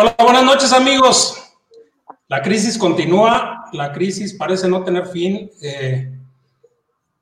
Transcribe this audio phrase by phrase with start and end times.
[0.00, 1.36] Hola, buenas noches amigos.
[2.28, 5.50] La crisis continúa, la crisis parece no tener fin.
[5.60, 6.08] Eh,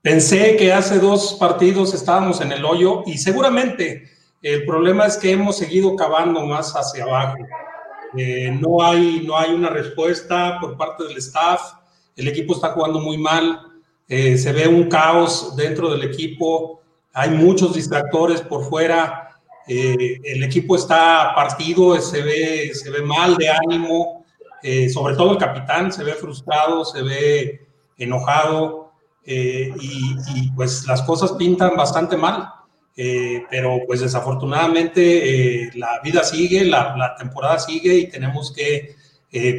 [0.03, 4.11] pensé que hace dos partidos estábamos en el hoyo y seguramente
[4.43, 7.39] el problema es que hemos seguido cavando más hacia abajo.
[8.15, 11.62] Eh, no, hay, no hay una respuesta por parte del staff,
[12.15, 13.59] el equipo está jugando muy mal,
[14.06, 16.83] eh, se ve un caos dentro del equipo,
[17.15, 19.26] hay muchos distractores por fuera
[19.69, 24.25] eh, el equipo está partido, se ve, se ve mal de ánimo,
[24.62, 27.66] eh, sobre todo el capitán se ve frustrado, se ve
[27.98, 28.92] enojado
[29.25, 32.52] eh, y, pues las cosas pintan bastante mal.
[33.51, 38.97] pero pues desafortunadamente la vida sigue, la, la, temporada sigue y tenemos que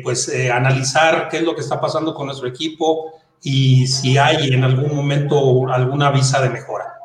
[0.03, 3.13] pues analizar qué es lo que está pasando con nuestro equipo
[3.43, 6.96] y si hay en algún momento alguna visa de mejora.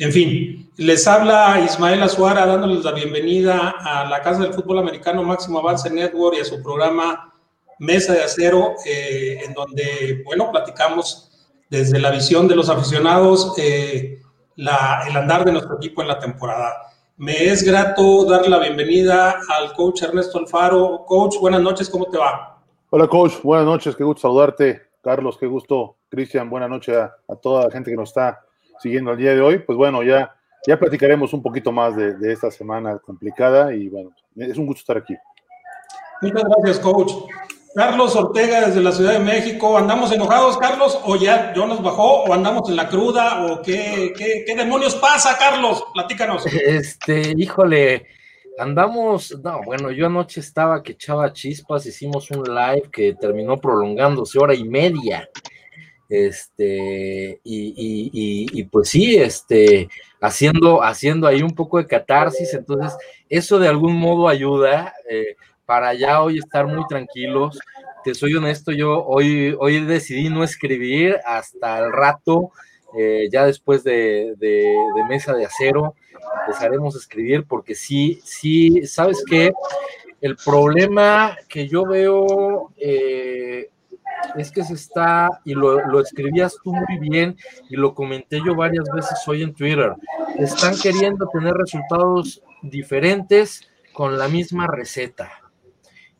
[0.00, 5.22] En fin, les habla Ismael Azuara dándoles la bienvenida a la Casa del Fútbol Americano
[5.22, 7.34] Máximo Avance Network y a su programa
[7.78, 11.30] Mesa de Acero, eh, en donde, bueno, platicamos
[11.68, 14.18] desde la visión de los aficionados eh,
[14.56, 16.78] el andar de nuestro equipo en la temporada.
[17.18, 21.04] Me es grato dar la bienvenida al coach Ernesto Alfaro.
[21.06, 22.58] Coach, buenas noches, ¿cómo te va?
[22.88, 24.80] Hola, coach, buenas noches, qué gusto saludarte.
[25.02, 25.98] Carlos, qué gusto.
[26.08, 28.40] Cristian, buenas noches a, a toda la gente que nos está
[28.80, 29.58] siguiendo el día de hoy.
[29.58, 30.34] Pues bueno, ya,
[30.66, 34.80] ya platicaremos un poquito más de, de esta semana complicada y bueno, es un gusto
[34.80, 35.16] estar aquí.
[36.22, 37.12] Muchas gracias, coach.
[37.74, 39.78] Carlos Ortega desde la Ciudad de México.
[39.78, 40.98] ¿Andamos enojados, Carlos?
[41.04, 42.24] ¿O ya yo nos bajó?
[42.24, 43.46] ¿O andamos en la cruda?
[43.46, 45.84] ¿O qué, qué, qué, demonios pasa, Carlos?
[45.94, 46.44] Platícanos.
[46.46, 48.06] Este, híjole,
[48.58, 49.38] andamos.
[49.42, 51.86] No, bueno, yo anoche estaba que echaba chispas.
[51.86, 55.28] Hicimos un live que terminó prolongándose hora y media.
[56.10, 59.88] Este, y, pues sí, este,
[60.20, 62.98] haciendo, haciendo ahí un poco de catarsis, entonces
[63.28, 67.60] eso de algún modo ayuda eh, para ya hoy estar muy tranquilos.
[68.02, 72.50] Te soy honesto, yo hoy, hoy decidí no escribir hasta el rato,
[72.98, 74.74] eh, ya después de, de,
[75.08, 75.94] mesa de acero,
[76.40, 79.52] empezaremos a escribir porque sí, sí, ¿sabes qué?
[80.20, 83.69] El problema que yo veo eh,
[84.36, 87.36] es que se está, y lo, escribías tú muy bien,
[87.68, 89.94] y lo comenté yo varias veces hoy en Twitter,
[90.38, 95.30] están queriendo tener resultados diferentes con la misma receta.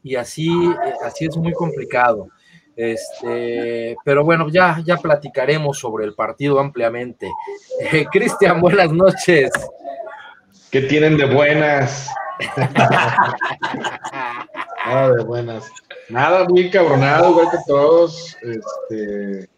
[0.03, 2.29] Y así, eh, así es muy complicado.
[2.75, 7.31] Este, pero bueno, ya, ya platicaremos sobre el partido ampliamente.
[7.93, 9.51] Eh, Cristian, buenas noches.
[10.71, 12.11] ¿Qué tienen de buenas?
[14.87, 15.73] Nada de buenas.
[16.11, 18.37] Nada, muy cabronado, igual que todos.
[18.43, 19.49] Este,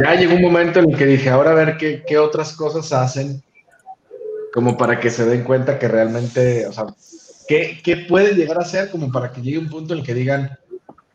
[0.00, 2.92] ya llegó un momento en el que dije, ahora a ver qué, qué, otras cosas
[2.92, 3.42] hacen,
[4.52, 6.86] como para que se den cuenta que realmente, o sea,
[7.46, 10.14] ¿qué, ¿qué puede llegar a ser como para que llegue un punto en el que
[10.14, 10.58] digan,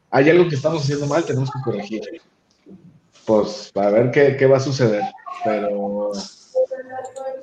[0.10, 2.02] hay algo que estamos haciendo mal, tenemos que corregir.
[3.26, 5.04] Pues, para ver qué, qué va a suceder.
[5.44, 6.12] Pero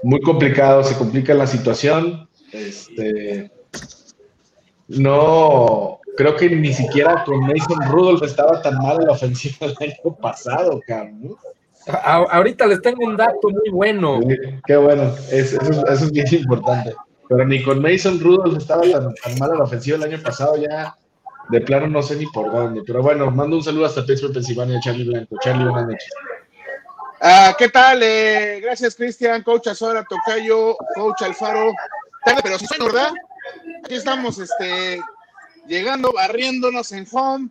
[0.03, 2.29] muy complicado, se complica la situación.
[2.53, 3.51] Este,
[4.89, 9.77] no, creo que ni siquiera con Mason Rudolph estaba tan mal en la ofensiva el
[9.81, 11.35] año pasado, cabrón.
[11.87, 14.21] ahorita les tengo un dato muy bueno.
[14.67, 15.59] qué bueno, eso,
[15.89, 16.95] es bien importante.
[17.27, 20.95] Pero ni con Mason Rudolph estaba tan, mal en la ofensiva el año pasado, ya
[21.49, 22.83] de plano no sé ni por dónde.
[22.87, 25.37] Pero bueno, mando un saludo hasta Pittsburgh, Pensilvania, Charlie Blanco.
[25.41, 26.11] Charlie, buenas noches.
[27.23, 28.03] Ah, ¿Qué tal?
[28.03, 31.73] Eh, gracias, Cristian, coach Azora, Tocayo, coach Alfaro.
[32.43, 33.11] Pero si soy, ¿verdad?
[33.85, 35.01] Aquí estamos, este,
[35.71, 37.49] llegando, barriéndonos en home.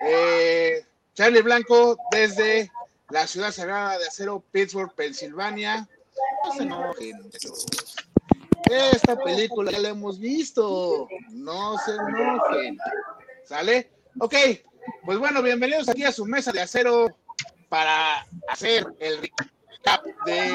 [0.00, 2.70] Eh, Charlie Blanco desde
[3.10, 5.88] la ciudad sagrada de acero, Pittsburgh, Pensilvania.
[6.44, 7.30] No se enojen.
[8.70, 11.08] Esta película ya la hemos visto.
[11.30, 12.78] No se enojen.
[13.44, 13.90] ¿Sale?
[14.20, 14.34] Ok.
[15.04, 17.08] Pues bueno, bienvenidos aquí a su mesa de acero
[17.68, 20.52] para hacer el recap de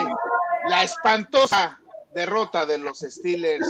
[0.69, 1.77] la espantosa
[2.13, 3.67] derrota de los Steelers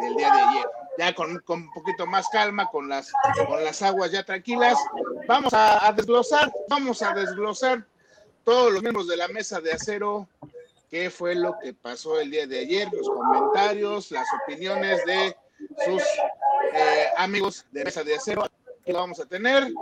[0.00, 0.66] del día de ayer
[0.98, 3.12] ya con, un poquito más calma, con las,
[3.46, 4.78] con las aguas ya tranquilas.
[5.26, 7.84] Vamos a, desglosar, vamos a desglosar
[8.44, 10.28] todos los miembros de la mesa de acero,
[10.90, 15.36] qué fue lo que pasó el día de ayer, los comentarios, las opiniones de
[15.84, 16.02] sus
[16.72, 18.46] eh, amigos de mesa de acero
[18.84, 19.72] que vamos a tener.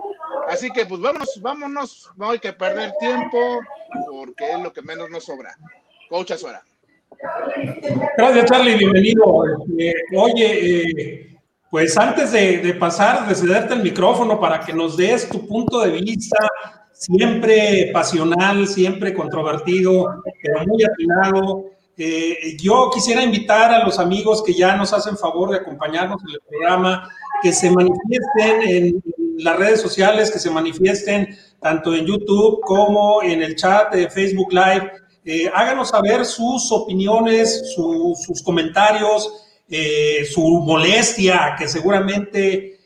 [0.48, 3.60] Así que pues vámonos, vámonos, no hay que perder tiempo
[4.10, 5.56] porque es lo que menos nos sobra.
[6.08, 6.62] Coach Azuara.
[8.16, 9.44] Gracias, Charlie, bienvenido.
[9.46, 11.36] Este, oye, eh,
[11.70, 15.92] pues antes de, pasar, de cederte el micrófono para que nos des tu punto de
[15.92, 16.36] vista,
[16.92, 24.54] siempre pasional, siempre controvertido, pero muy atinado, Eh, yo quisiera invitar a los amigos que
[24.54, 27.06] ya nos hacen favor de acompañarnos en el programa,
[27.42, 29.02] que se manifiesten en
[29.36, 34.52] las redes sociales, que se manifiesten tanto en YouTube como en el chat de Facebook
[34.52, 34.90] Live.
[35.24, 39.30] Eh, háganos saber sus opiniones, sus comentarios,
[39.68, 42.78] eh, su molestia, que seguramente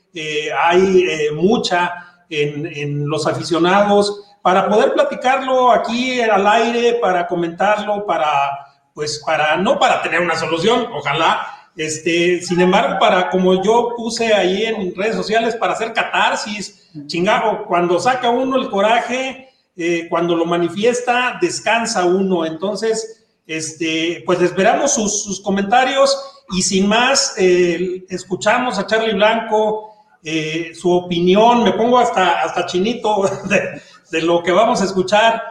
[0.59, 1.05] hay
[1.35, 8.67] mucha en, los aficionados, para poder platicarlo aquí al aire, para comentarlo, para
[8.97, 11.47] pues para, no para tener una solución, ojalá,
[11.77, 17.67] este, sin embargo, para, como yo puse ahí en redes sociales, para hacer catarsis, chingado,
[17.67, 22.47] cuando saca uno el coraje, eh, cuando lo manifiesta, descansa uno.
[22.47, 26.19] Entonces, este, pues esperamos sus, comentarios
[26.51, 29.93] y sin más, eh, escuchamos a Charlie Blanco,
[30.25, 33.31] eh, su opinión, me pongo hasta, hasta chinito
[34.11, 35.43] de, lo que vamos a escuchar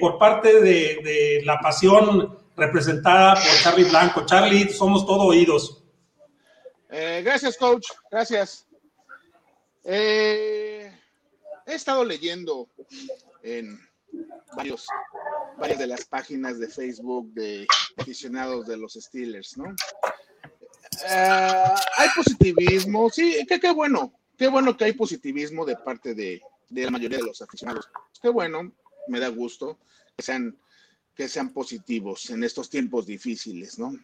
[0.00, 4.26] por parte de, la pasión representada por Charlie Blanco.
[4.26, 5.84] Charlie, somos todo oídos.
[6.90, 7.86] Gracias, coach.
[8.10, 8.66] Gracias.
[9.84, 10.90] He
[11.66, 12.68] estado leyendo
[13.42, 13.78] en
[14.56, 14.86] varios,
[15.58, 17.66] varias de las páginas de Facebook de
[17.96, 19.74] aficionados de los Steelers, ¿no?
[21.08, 26.40] Eh, hay positivismo, sí, qué, qué bueno, qué bueno que hay positivismo de parte de,
[26.68, 27.88] de la mayoría de los aficionados.
[28.20, 28.72] Qué bueno,
[29.08, 29.78] me da gusto
[30.16, 30.56] que sean
[31.14, 33.94] que sean positivos en estos tiempos difíciles, ¿no?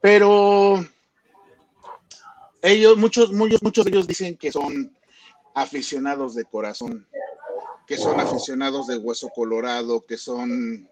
[0.00, 0.84] Pero
[2.60, 4.94] ellos, muchos, muchos, muchos de ellos dicen que son
[5.54, 7.06] aficionados de corazón,
[7.86, 10.88] que son aficionados de hueso colorado, que son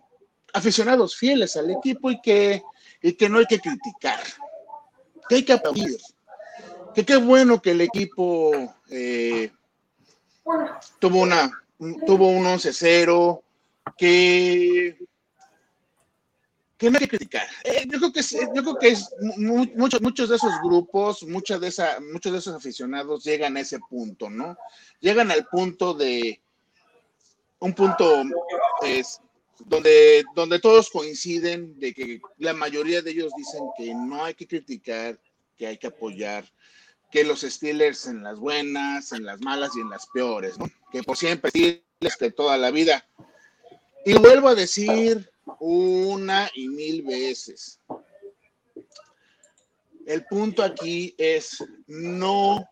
[0.53, 2.63] aficionados fieles al equipo y que,
[3.01, 4.21] y que no hay que criticar,
[5.29, 5.99] que hay que aplaudir,
[6.95, 9.51] que qué bueno que el equipo eh,
[10.99, 11.51] tuvo una
[12.07, 13.43] tuvo un 11-0,
[13.97, 14.99] que,
[16.77, 17.47] que no hay que criticar.
[17.65, 19.11] Eh, yo creo que es, yo creo que es
[19.75, 23.79] muchos, muchos de esos grupos, muchas de esa, muchos de esos aficionados llegan a ese
[23.81, 24.57] punto, ¿no?
[25.01, 26.42] Llegan al punto de
[27.63, 28.25] un punto
[28.83, 29.21] es
[29.61, 34.49] donde, donde todos coinciden de que la mayoría de ellos dicen que no hay que
[34.49, 35.19] criticar,
[35.57, 36.45] que hay que apoyar,
[37.13, 40.69] que los Steelers en las buenas, en las malas y en las peores, ¿no?
[40.91, 43.07] Que por siempre Steelers que toda la vida
[44.05, 45.31] y vuelvo a decir
[45.61, 47.79] una y mil veces.
[50.05, 52.69] El punto aquí es no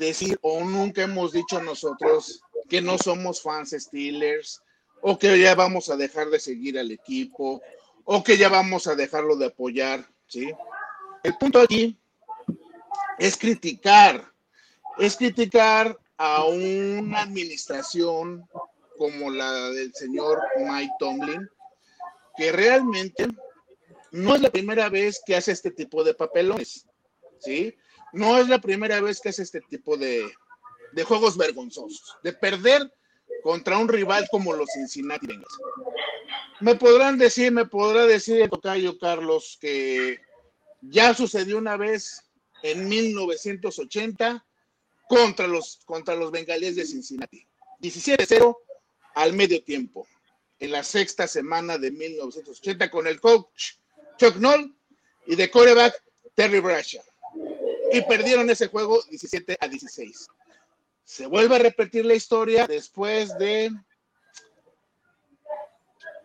[0.00, 4.62] decir o nunca hemos dicho nosotros que no somos fans Steelers
[5.00, 7.62] o que ya vamos a dejar de seguir al equipo
[8.04, 10.50] o que ya vamos a dejarlo de apoyar, ¿sí?
[11.22, 11.98] El punto aquí
[13.18, 14.32] es criticar,
[14.98, 18.48] es criticar a una administración
[18.96, 21.48] como la del señor Mike Tomlin,
[22.36, 23.28] que realmente
[24.10, 26.86] no es la primera vez que hace este tipo de papelones,
[27.40, 27.76] ¿sí?
[28.12, 30.28] No es la primera vez que hace este tipo de,
[30.92, 32.92] de juegos vergonzosos, de perder
[33.42, 35.58] contra un rival como los Cincinnati Bengals.
[36.60, 40.18] Me podrán decir, me podrá decir el tocayo Carlos que
[40.80, 42.22] ya sucedió una vez
[42.62, 44.44] en 1980
[45.08, 47.46] contra los, contra los bengalíes de Cincinnati.
[47.80, 48.56] 17-0
[49.14, 50.06] al medio tiempo,
[50.58, 53.74] en la sexta semana de 1980, con el coach
[54.18, 54.74] Chuck Noll
[55.26, 56.02] y de coreback
[56.34, 57.02] Terry Bradshaw.
[57.92, 60.28] Y perdieron ese juego 17 a 16.
[61.08, 63.70] Se vuelve a repetir la historia después de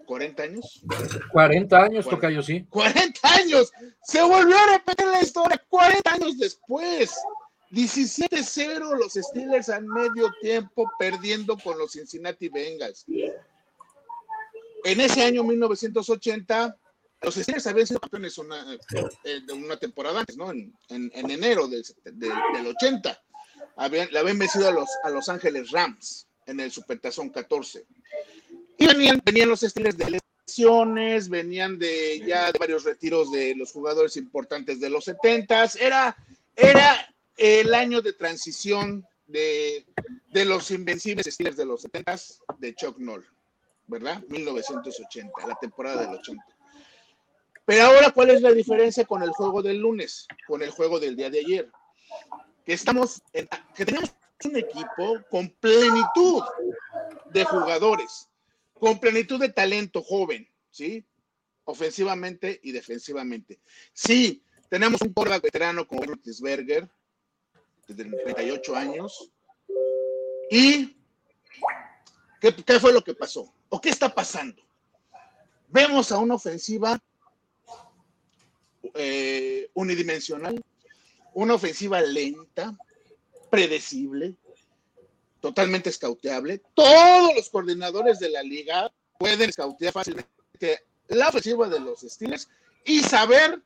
[0.06, 0.84] 40 años.
[1.32, 2.66] 40 años, toca yo sí.
[2.70, 3.72] 40 años.
[4.04, 7.16] Se volvió a repetir la historia 40 años después.
[7.72, 13.06] 17-0 los Steelers al medio tiempo perdiendo con los Cincinnati Bengals.
[13.08, 16.78] En ese año 1980,
[17.22, 18.74] los Steelers habían sido campeones una,
[19.24, 20.52] eh, de una temporada antes, ¿no?
[20.52, 23.24] En, enero del, 80.
[23.76, 27.86] Habían, le habían vencido a los, a los Ángeles Rams en el Supertazón 14.
[28.78, 33.72] Y venían, venían los Steelers de lesiones, venían de ya de varios retiros de los
[33.72, 36.16] jugadores importantes de los 70 Era,
[36.56, 39.86] era el año de transición de,
[40.46, 42.16] los invencibles Steelers de los 70
[42.60, 43.26] de Chuck Noll,
[43.88, 44.22] ¿verdad?
[44.30, 46.44] 1980, la temporada del 80.
[47.66, 51.16] Pero ahora, ¿cuál es la diferencia con el juego del lunes, con el juego del
[51.16, 51.72] día de ayer?
[52.66, 54.14] Que estamos, que tenemos
[54.46, 56.44] un equipo con plenitud
[57.32, 58.30] de jugadores,
[58.74, 61.06] con plenitud de talento joven, ¿sí?
[61.66, 63.60] Ofensivamente y defensivamente.
[63.94, 66.04] Sí, tenemos un quarterback veterano como
[66.42, 66.90] Berger,
[67.88, 69.32] desde 38 años.
[70.50, 70.98] ¿Y
[72.42, 73.54] qué, qué fue lo que pasó?
[73.70, 74.62] ¿O qué está pasando?
[75.70, 77.02] Vemos a una ofensiva
[78.94, 80.64] eh, unidimensional,
[81.34, 82.76] una ofensiva lenta,
[83.50, 84.36] predecible,
[85.40, 86.62] totalmente escauteable.
[86.74, 92.50] Todos los coordinadores de la liga pueden escautear fácilmente la ofensiva de los Steelers
[92.86, 93.62] y saber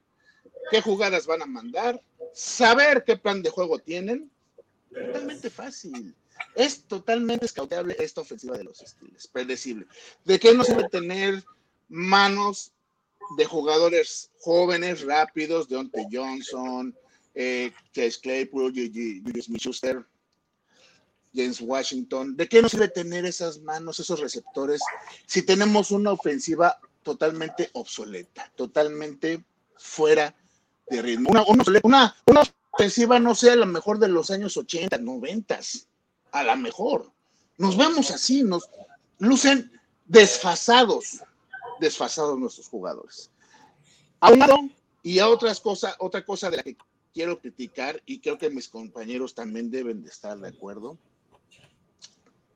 [0.71, 2.01] qué jugadas van a mandar,
[2.33, 4.31] saber qué plan de juego tienen.
[4.91, 6.15] Totalmente fácil.
[6.55, 9.85] Es totalmente escauteable esta ofensiva de los Steelers, predecible.
[10.25, 11.43] ¿De qué nos sirve tener
[11.87, 12.71] manos
[13.37, 16.95] de jugadores jóvenes, rápidos, Deontay Johnson,
[17.37, 20.03] eh, Chase Claypool, Julius Schuster,
[21.33, 22.35] James Washington?
[22.35, 24.81] ¿De qué nos sirve tener esas manos, esos receptores,
[25.27, 29.45] si tenemos una ofensiva totalmente obsoleta, totalmente
[29.77, 30.35] fuera
[30.89, 31.29] de ritmo?
[31.29, 31.43] Una,
[31.83, 35.59] una, una ofensiva, no sea la mejor de los años 80, 90,
[36.31, 37.11] a la mejor.
[37.57, 38.67] Nos vemos así, nos
[39.19, 39.71] lucen
[40.05, 41.21] desfasados,
[41.79, 43.29] desfasados nuestros jugadores.
[44.21, 44.57] A un lado
[45.03, 46.75] y a otras cosas, otra cosa de la que
[47.17, 50.99] quiero criticar y creo que mis compañeros también deben de estar de acuerdo.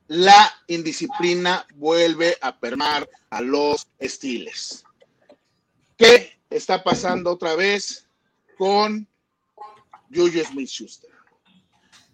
[0.06, 4.84] La indisciplina vuelve a permar a los estiles.
[5.98, 8.06] ¿Qué está pasando otra vez
[8.56, 9.08] con
[10.14, 11.10] Juju Smith Schuster?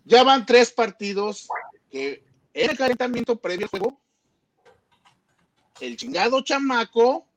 [0.06, 1.50] Ya van tres partidos
[1.92, 2.24] que
[2.54, 4.00] en el calentamiento previo al juego,
[5.82, 7.28] el chingado chamaco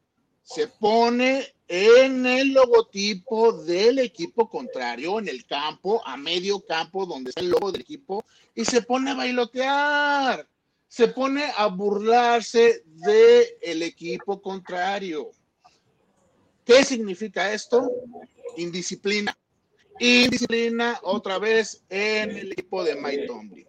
[0.44, 7.30] se pone en el logotipo del equipo contrario, en el campo, a medio campo, donde
[7.30, 8.24] está el logo del equipo,
[8.56, 10.48] y se pone a bailotear,
[10.88, 15.30] se pone a burlarse del equipo contrario.
[16.64, 17.88] ¿Qué significa esto?
[18.56, 19.38] Indisciplina.
[20.00, 23.68] Indisciplina otra vez en el equipo de Mike.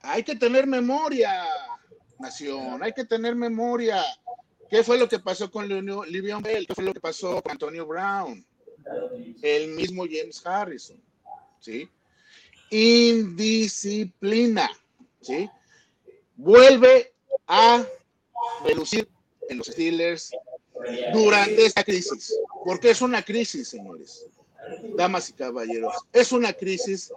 [0.00, 1.44] Hay que tener memoria,
[2.18, 4.02] nación, hay que tener memoria.
[4.70, 6.66] ¿Qué fue lo que pasó con Livion Bell?
[6.66, 8.44] ¿Qué fue lo que pasó con Antonio Brown?
[9.42, 11.00] El mismo James Harrison,
[11.58, 11.88] ¿sí?
[12.70, 14.70] Indisciplina,
[15.20, 15.50] ¿sí?
[16.36, 17.12] Vuelve
[17.46, 17.84] a
[18.64, 19.08] reducir
[19.48, 20.30] en los Steelers
[21.12, 22.34] durante esta crisis,
[22.64, 24.26] porque es una crisis, señores
[24.94, 27.12] damas y caballeros, es una crisis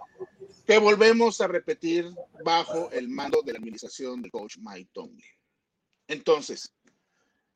[0.66, 2.10] que volvemos a repetir
[2.44, 5.24] bajo el mando de la administración del coach Mike Tomlin.
[6.08, 6.72] Entonces,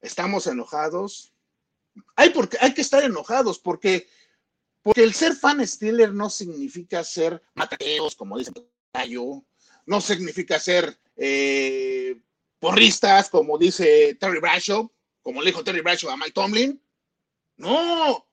[0.00, 1.32] estamos enojados.
[2.16, 4.08] Hay, porque, hay que estar enojados porque,
[4.82, 8.52] porque el ser fan Steeler no significa ser mateos, como dice
[9.08, 9.44] yo,
[9.86, 12.16] no significa ser eh,
[12.58, 16.82] porristas, como dice Terry Bradshaw, como le dijo Terry Bradshaw a Mike Tomlin.
[17.56, 18.26] No,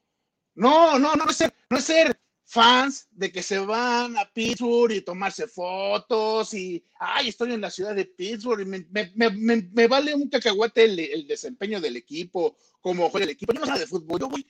[0.53, 4.91] no, no, no es ser, no es ser fans de que se van a Pittsburgh
[4.91, 10.29] y tomarse fotos y, ay, estoy en la ciudad de Pittsburgh y me, vale un
[10.29, 13.53] cacahuate el, desempeño del equipo, como juega el equipo.
[13.53, 14.47] Yo no sé de fútbol, yo voy,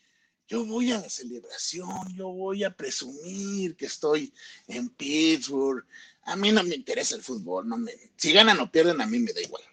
[0.48, 4.34] yo voy a la celebración, yo voy a presumir que estoy
[4.68, 5.86] en Pittsburgh.
[6.24, 9.20] A mí no me interesa el fútbol, no me, si ganan o pierden, a mí
[9.20, 9.64] me da igual.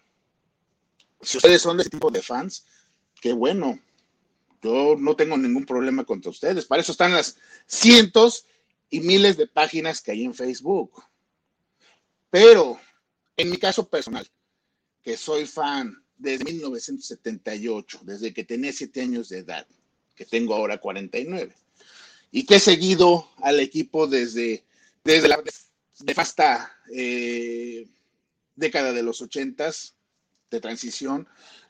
[1.21, 2.67] Si ustedes son de ese tipo de fans,
[3.21, 3.81] qué bueno,
[4.63, 6.67] yo no tengo ningún problema contra ustedes.
[6.67, 8.47] Para eso están las cientos
[8.89, 11.03] y miles de páginas que hay en Facebook.
[12.31, 12.81] Pero
[13.37, 14.27] en mi caso personal,
[15.03, 19.67] que soy fan desde 1978, desde que tenía siete años de edad,
[20.15, 21.53] que tengo ahora 49,
[22.31, 24.65] y que he seguido al equipo desde,
[25.03, 25.43] desde la
[26.05, 27.89] nefasta eh,
[28.55, 29.95] década de los ochentas
[30.51, 31.27] de transición,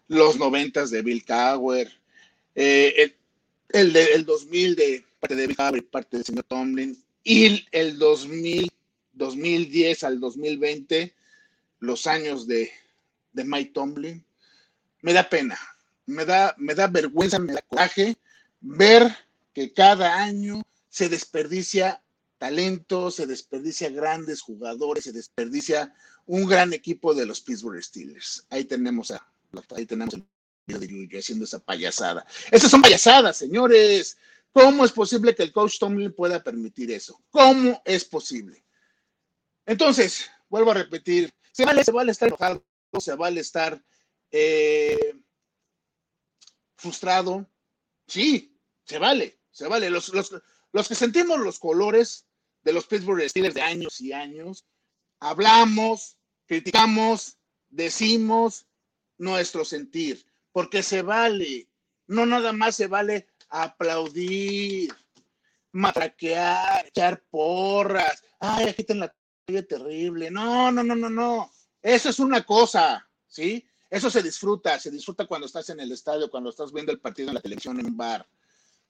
[0.08, 2.01] los noventas de Bill Cowher,
[2.54, 3.14] eh,
[3.68, 8.70] el, el, 2000 de parte de Bill parte del señor Tomlin, y el 2000,
[9.12, 11.14] 2010 al 2020,
[11.78, 12.70] los años de,
[13.32, 14.24] de Mike Tomlin,
[15.00, 15.58] me da pena,
[16.06, 18.16] me da, me da vergüenza, me da coraje
[18.60, 19.16] ver
[19.52, 22.02] que cada año se desperdicia
[22.38, 25.94] talento, se desperdicia grandes jugadores, se desperdicia
[26.26, 28.46] un gran equipo de los Pittsburgh Steelers.
[28.50, 29.26] Ahí tenemos a,
[29.76, 30.24] ahí tenemos el
[30.66, 32.26] de haciendo esa payasada.
[32.50, 34.16] Esas son payasadas, señores.
[34.52, 37.20] ¿Cómo es posible que el coach Tomlin pueda permitir eso?
[37.30, 38.64] ¿Cómo es posible?
[39.64, 42.64] Entonces, vuelvo a repetir, se vale, se vale estar enojado,
[42.98, 43.82] se vale estar
[44.30, 45.14] eh,
[46.76, 47.48] frustrado.
[48.06, 49.88] Sí, se vale, se vale.
[49.88, 50.34] Los, los,
[50.72, 52.26] los que sentimos los colores
[52.62, 54.66] de los Pittsburgh Steelers de años y años,
[55.18, 57.38] hablamos, criticamos,
[57.70, 58.66] decimos
[59.16, 61.68] nuestro sentir porque se vale,
[62.06, 64.94] no nada más se vale aplaudir,
[65.72, 69.14] matraquear, echar porras, ay, aquí está la
[69.66, 71.50] terrible, no, no, no, no, no,
[71.82, 73.66] eso es una cosa, ¿sí?
[73.90, 77.28] Eso se disfruta, se disfruta cuando estás en el estadio, cuando estás viendo el partido
[77.28, 78.26] en la televisión en bar.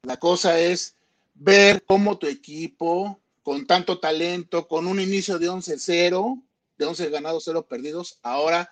[0.02, 0.95] La cosa es
[1.35, 6.42] ver cómo tu equipo, con tanto talento, con un inicio de 11-0,
[6.76, 8.71] de 11 ganados, 0 perdidos, ahora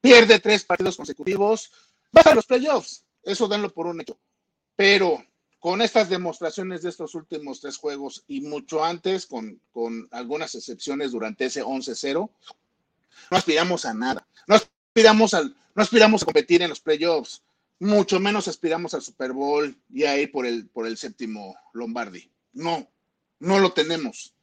[0.00, 1.70] pierde tres partidos consecutivos,
[2.12, 3.04] baja los playoffs.
[3.22, 4.18] Eso denlo por un hecho.
[4.76, 5.24] Pero
[5.58, 11.12] con estas demostraciones de estos últimos tres juegos y mucho antes, con, con algunas excepciones
[11.12, 12.30] durante ese 11-0,
[13.30, 14.26] no aspiramos a nada.
[14.46, 17.42] No aspiramos, al, no aspiramos a competir en los playoffs,
[17.80, 22.30] mucho menos aspiramos al Super Bowl y ahí por el, por el séptimo Lombardi.
[22.52, 22.88] No,
[23.38, 24.34] no lo tenemos.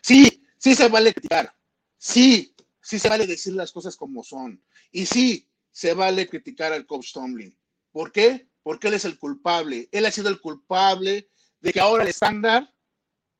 [0.00, 1.54] Sí, sí se vale criticar.
[1.96, 4.62] Sí, sí se vale decir las cosas como son.
[4.92, 7.56] Y sí, se vale criticar al coach Tomlin.
[7.92, 8.48] ¿Por qué?
[8.62, 9.88] Porque él es el culpable.
[9.92, 12.72] Él ha sido el culpable de que ahora el estándar,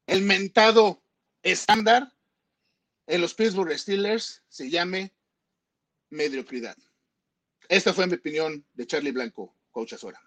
[0.06, 1.02] el mentado
[1.42, 2.12] estándar
[3.06, 5.14] en los Pittsburgh Steelers se llame
[6.10, 6.76] mediocridad.
[7.68, 10.20] Esta fue mi opinión de Charlie Blanco, coach Azora.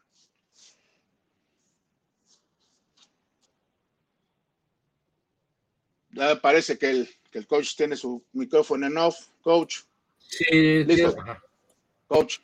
[6.12, 9.28] Ya parece que el, que el coach tiene su micrófono en off.
[9.42, 9.80] Coach.
[10.18, 11.16] Sí, Listo.
[12.12, 12.40] Coach.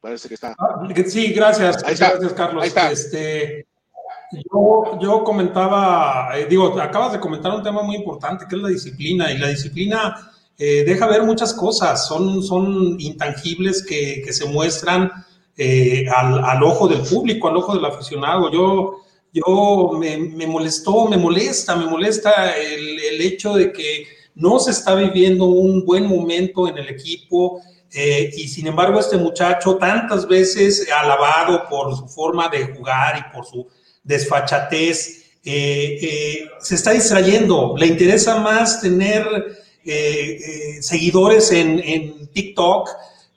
[0.00, 0.54] Parece que está.
[0.58, 1.84] Ah, Sí, gracias.
[1.84, 2.10] Ahí está.
[2.12, 2.62] Gracias, Carlos.
[2.62, 2.90] Ahí está.
[2.90, 3.66] Este,
[4.32, 8.68] yo, yo comentaba, eh, digo, acabas de comentar un tema muy importante que es la
[8.68, 9.30] disciplina.
[9.32, 15.10] Y la disciplina eh, deja ver muchas cosas, son, son intangibles que, que se muestran
[15.56, 18.50] eh, al, al ojo del público, al ojo del aficionado.
[18.50, 19.02] Yo,
[19.32, 24.70] yo me, me molestó, me molesta, me molesta el, el hecho de que no se
[24.70, 27.60] está viviendo un buen momento en el equipo.
[27.92, 33.34] Eh, y sin embargo, este muchacho, tantas veces alabado por su forma de jugar y
[33.34, 33.66] por su
[34.02, 37.74] desfachatez, eh, eh, se está distrayendo.
[37.76, 39.26] Le interesa más tener
[40.80, 42.90] seguidores en, en TikTok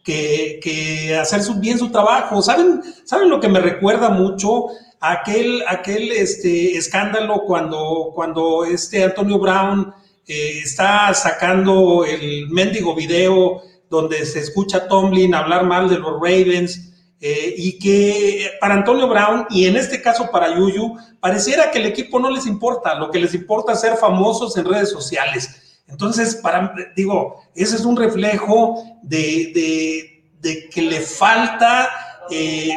[0.03, 2.41] que, que hacer bien su trabajo.
[2.41, 4.65] ¿Saben, ¿Saben lo que me recuerda mucho?
[4.99, 9.93] Aquel, aquel este, escándalo cuando, cuando este Antonio Brown
[10.27, 16.93] está sacando el mendigo video donde se escucha a Tomlin hablar mal de los Ravens
[17.19, 21.85] eh, y que para Antonio Brown y en este caso para Yuyu, pareciera que el
[21.85, 25.81] equipo no les importa, lo que les importa es ser famosos en redes sociales.
[25.87, 31.89] Entonces, para, digo, ese es un reflejo de, de- de que le falta
[32.31, 32.75] eh,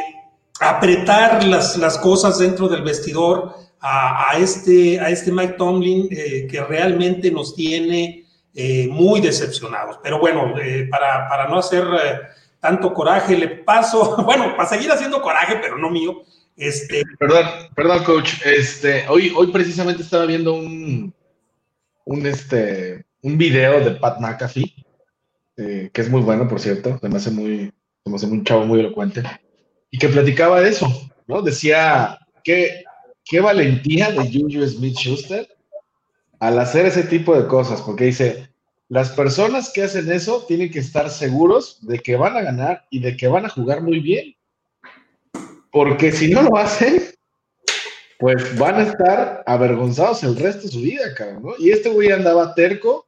[0.59, 6.61] apretar las, las cosas dentro del vestidor a, este, a este Mike Tomlin eh, que
[6.63, 8.24] realmente nos tiene
[8.57, 9.99] eh, muy decepcionados.
[10.01, 12.21] Pero bueno, eh, para, para no hacer eh,
[12.61, 16.23] tanto coraje, le paso, bueno, para seguir haciendo coraje, pero no mío,
[16.55, 18.35] este, Perdón, perdón, coach.
[18.45, 21.13] Este, hoy, hoy precisamente estaba viendo un,
[22.05, 24.73] un, este, un video de Pat McAfee,
[25.57, 26.97] que es muy bueno, por cierto.
[27.01, 27.73] Se me hace muy,
[28.05, 29.21] se me un chavo muy elocuente.
[29.91, 30.87] Y que platicaba eso,
[31.27, 31.41] ¿no?
[31.41, 32.85] Decía que
[33.25, 35.45] qué valentía de Juju Smith Schuster
[36.45, 38.49] al hacer ese tipo de cosas, porque dice,
[38.87, 42.99] las personas que hacen eso tienen que estar seguros de que van a ganar y
[42.99, 44.35] de que van a jugar muy bien.
[45.71, 47.01] Porque si no lo hacen,
[48.19, 51.53] pues van a estar avergonzados el resto de su vida, cabrón, ¿no?
[51.57, 53.07] Y este güey andaba terco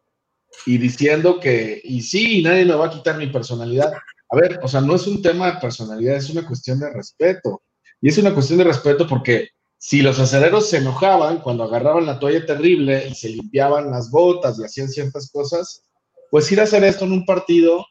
[0.65, 3.93] y diciendo que, y sí, nadie me va a quitar mi personalidad.
[4.29, 7.61] A ver, o sea, no es un tema de personalidad, es una cuestión de respeto.
[8.01, 12.19] Y es una cuestión de respeto porque si los acereros se enojaban cuando agarraban la
[12.19, 15.83] toalla terrible y se limpiaban las botas y hacían ciertas cosas,
[16.31, 17.85] pues ir a hacer esto en un partido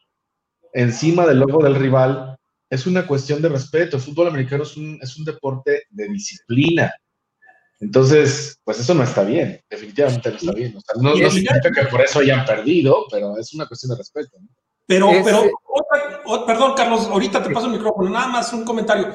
[0.73, 2.37] encima del logo del rival
[2.69, 3.95] es una cuestión de respeto.
[3.97, 6.93] El fútbol americano es un, es un deporte de disciplina.
[7.79, 10.75] Entonces, pues eso no está bien, definitivamente no está bien.
[10.75, 13.97] O sea, no, no significa que por eso hayan perdido, pero es una cuestión de
[13.97, 14.37] respeto.
[14.39, 14.47] ¿no?
[14.87, 19.13] Pero, pero, perdón, Carlos, ahorita te paso el micrófono, nada más un comentario.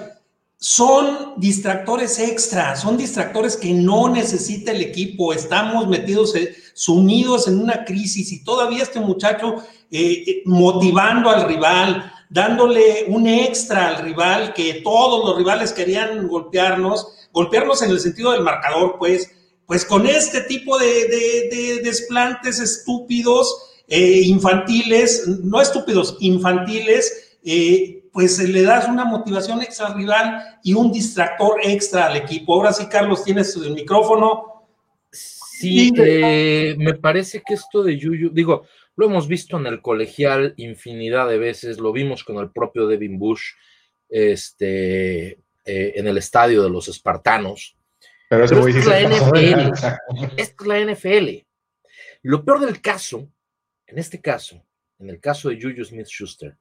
[0.64, 5.32] Son distractores extra, son distractores que no necesita el equipo.
[5.32, 9.56] Estamos metidos, eh, sumidos en una crisis y todavía este muchacho
[9.90, 16.28] eh, eh, motivando al rival, dándole un extra al rival, que todos los rivales querían
[16.28, 19.32] golpearnos, golpearnos en el sentido del marcador, pues,
[19.66, 23.52] pues con este tipo de, de- de desplantes estúpidos,
[23.88, 27.36] eh, infantiles, no estúpidos, infantiles,
[28.12, 32.54] pues eh, le das una motivación extra al rival y un distractor extra al equipo.
[32.54, 34.66] Ahora sí, Carlos, tienes el micrófono.
[35.10, 40.54] Sí, eh, me parece que esto de Yuyu, digo, lo hemos visto en el colegial
[40.56, 43.52] infinidad de veces, lo vimos con el propio Devin Bush,
[44.08, 45.30] este,
[45.64, 47.76] eh, en el estadio de los Espartanos.
[48.28, 49.72] Pero esto es la NFL.
[50.36, 51.46] es la NFL.
[52.22, 53.28] Lo peor del caso,
[53.86, 54.62] en este caso,
[54.98, 56.56] en el caso de Juju Smith Schuster,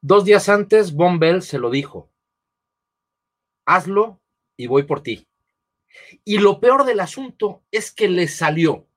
[0.00, 2.10] dos días antes, Von Bell se lo dijo.
[3.66, 4.20] hazlo
[4.56, 5.26] y voy por ti.
[6.24, 8.88] Y lo peor del asunto es que le salió.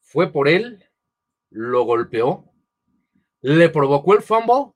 [0.00, 0.84] Fue por él,
[1.50, 2.52] lo golpeó,
[3.40, 4.72] le provocó el fumble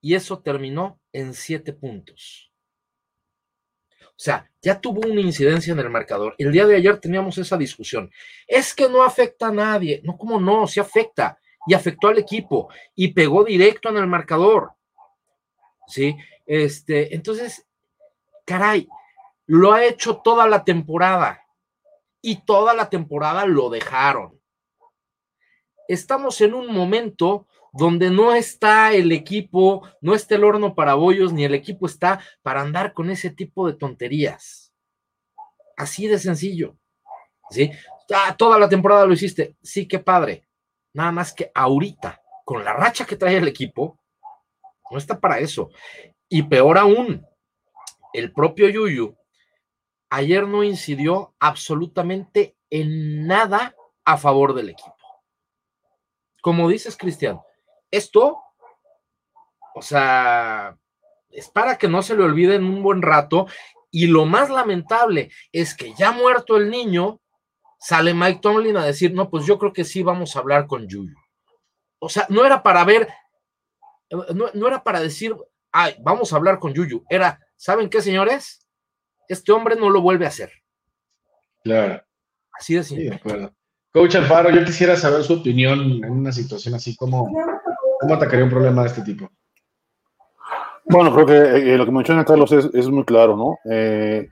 [0.00, 2.52] y eso terminó en siete puntos.
[4.20, 6.34] O sea, ya tuvo una incidencia en el marcador.
[6.36, 8.10] El día de ayer teníamos esa discusión.
[8.46, 10.02] Es que no afecta a nadie.
[10.04, 10.66] No, ¿cómo no?
[10.66, 11.39] Sí afecta.
[11.66, 14.72] Y afectó al equipo y pegó directo en el marcador.
[15.86, 16.16] ¿Sí?
[16.46, 17.66] Este, entonces,
[18.44, 18.88] caray,
[19.46, 21.44] lo ha hecho toda la temporada.
[22.22, 24.38] Y toda la temporada lo dejaron.
[25.88, 31.32] Estamos en un momento donde no está el equipo, no está el horno para bollos,
[31.32, 34.72] ni el equipo está para andar con ese tipo de tonterías.
[35.76, 36.76] Así de sencillo.
[37.50, 37.70] ¿Sí?
[38.12, 39.56] Ah, toda la temporada lo hiciste.
[39.62, 40.44] Sí, qué padre.
[40.92, 43.98] Nada más que ahorita, con la racha que trae el equipo,
[44.90, 45.70] no está para eso.
[46.28, 47.26] Y peor aún,
[48.12, 49.16] el propio Yuyu
[50.10, 53.74] ayer no incidió absolutamente en nada
[54.04, 54.96] a favor del equipo.
[56.42, 57.40] Como dices, Cristian,
[57.90, 58.40] esto,
[59.74, 60.76] o sea,
[61.30, 63.46] es para que no se le olvide en un buen rato.
[63.90, 67.20] Y lo más lamentable es que ya muerto el niño,
[67.80, 70.86] sale Mike Tomlin a decir, no, pues yo creo que sí vamos a hablar con
[70.86, 71.16] Yuyu.
[71.98, 73.08] O sea, no era para ver,
[74.34, 75.34] no, era para decir,
[75.72, 77.04] ay, vamos a hablar con Yuyu.
[77.08, 78.66] Era, ¿saben qué, señores?
[79.28, 80.52] Este hombre no lo vuelve a hacer.
[81.64, 82.02] Claro.
[82.52, 83.20] Así de simple.
[83.92, 87.28] Coach Alfaro, yo quisiera saber su opinión en una situación así como
[88.00, 89.30] ¿Cómo atacaría un problema de este tipo?
[90.84, 93.58] Bueno, creo que eh, lo que menciona Carlos es, muy claro, ¿no?
[93.70, 94.26] Eh,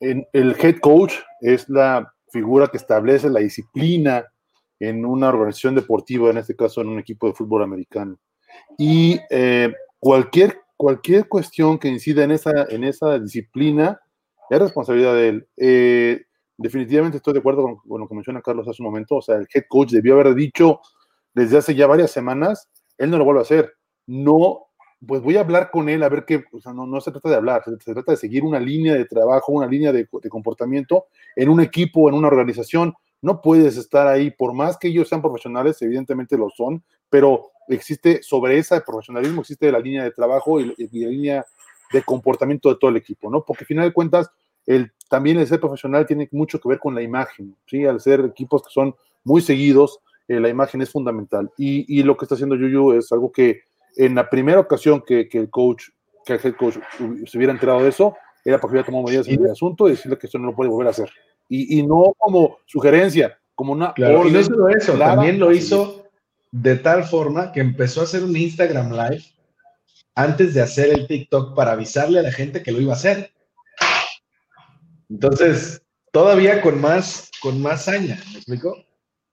[0.00, 4.26] eh, el head coach es la figura que establece la disciplina
[4.80, 8.18] en una organización deportiva, en este caso en un equipo de fútbol americano.
[8.76, 9.18] Y
[10.00, 14.00] cualquier, cualquier cuestión que incida en esa, en esa disciplina
[14.50, 16.26] es responsabilidad de él.
[16.58, 19.16] definitivamente estoy de acuerdo con, con, lo que menciona Carlos hace un momento.
[19.16, 20.80] O sea, el head coach debió haber dicho
[21.34, 22.68] desde hace ya varias semanas,
[22.98, 23.72] él no lo vuelve a hacer.
[24.06, 24.66] No,
[25.06, 27.28] pues voy a hablar con él a ver qué, o sea, no, no se trata
[27.28, 31.48] de hablar, se, trata de seguir una línea de trabajo, una línea de, comportamiento en
[31.48, 32.94] un equipo, en una organización.
[33.20, 38.22] No puedes estar ahí, por más que ellos sean profesionales, evidentemente lo son, pero existe
[38.22, 41.46] sobre ese profesionalismo, existe la línea de trabajo y, la línea
[41.92, 43.44] de comportamiento de todo el equipo, ¿no?
[43.44, 44.30] Porque al final de cuentas,
[44.66, 47.86] el, también el ser profesional tiene mucho que ver con la imagen, ¿sí?
[47.86, 51.50] Al ser equipos que son muy seguidos, eh, la imagen es fundamental.
[51.58, 53.62] Y, lo que está haciendo Yuyu es algo que
[53.96, 55.84] en la primera ocasión que, el coach,
[56.24, 56.76] que el head coach
[57.26, 60.18] se hubiera enterado de eso, era porque hubiera tomado medidas en el asunto y decirle
[60.18, 61.10] que eso no lo puede volver a hacer.
[61.48, 66.08] Y, no como sugerencia, como una claro, Y no solo eso, también lo hizo
[66.50, 69.24] de tal forma que empezó a hacer un Instagram Live
[70.14, 73.32] antes de hacer el TikTok para avisarle a la gente que lo iba a hacer.
[75.10, 78.76] Entonces, todavía con más, con más saña, ¿me explico?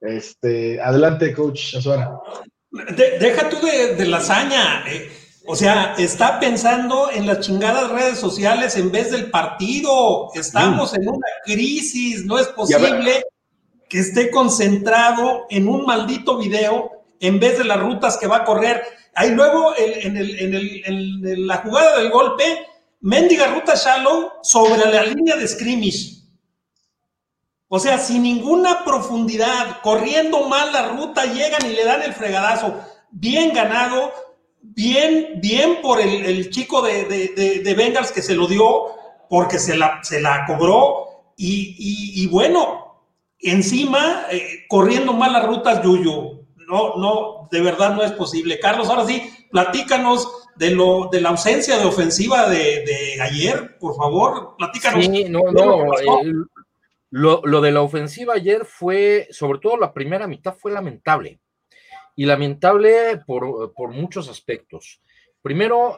[0.01, 2.19] Este, adelante, coach Azuara.
[2.71, 4.83] Deja tú de, la hazaña.
[4.87, 5.11] Eh,
[5.45, 10.29] o sea, está pensando en las chingadas redes sociales en vez del partido.
[10.33, 12.25] Estamos en una crisis.
[12.25, 13.23] No es posible
[13.89, 18.43] que esté concentrado en un maldito video en vez de las rutas que va a
[18.43, 18.83] correr.
[19.13, 22.43] Ahí luego, en, en la jugada del golpe,
[23.01, 26.20] mendiga ruta shallow sobre la línea de scrimmage.
[27.73, 32.77] O sea, sin ninguna profundidad, corriendo mal la ruta, llegan y le dan el fregadazo.
[33.11, 34.11] Bien ganado,
[34.59, 37.05] bien, bien por el, chico de,
[37.63, 38.87] de, Bengals que se lo dio,
[39.29, 41.31] porque se la, se la cobró.
[41.37, 43.05] Y, bueno,
[43.39, 46.45] encima, eh, corriendo mal las rutas, Yuyu.
[46.67, 48.59] No, no, de verdad no es posible.
[48.59, 54.55] Carlos, ahora sí, platícanos de lo de la ausencia de ofensiva de, ayer, por favor,
[54.57, 55.05] platícanos.
[55.05, 55.93] Sí, no, no, lo,
[57.11, 61.39] de la ofensiva ayer fue, sobre todo la primera mitad, fue lamentable.
[62.15, 65.01] Y lamentable por, muchos aspectos.
[65.41, 65.97] Primero,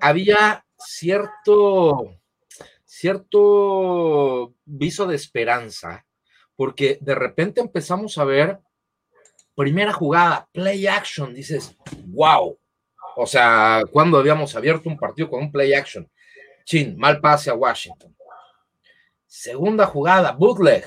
[0.00, 2.16] había cierto,
[2.84, 6.04] cierto viso de esperanza,
[6.56, 8.58] porque de repente empezamos a ver
[9.54, 12.58] primera jugada, play action, dices, wow.
[13.16, 16.10] O sea, cuando habíamos abierto un partido con un play action,
[16.64, 18.16] chin, mal pase a Washington
[19.34, 20.84] Segunda jugada, bootleg.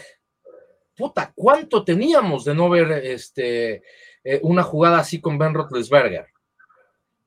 [0.95, 3.81] Puta, ¿cuánto teníamos de no ver este,
[4.23, 6.27] eh, una jugada así con Ben Roethlisberger?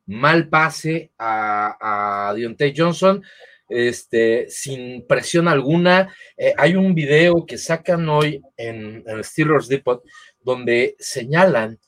[0.06, 3.20] Mal pase a, a Deontay Johnson,
[3.68, 6.14] este, sin presión alguna.
[6.36, 10.04] Eh, hay un video que sacan hoy en, en Steelers Depot
[10.40, 11.80] donde señalan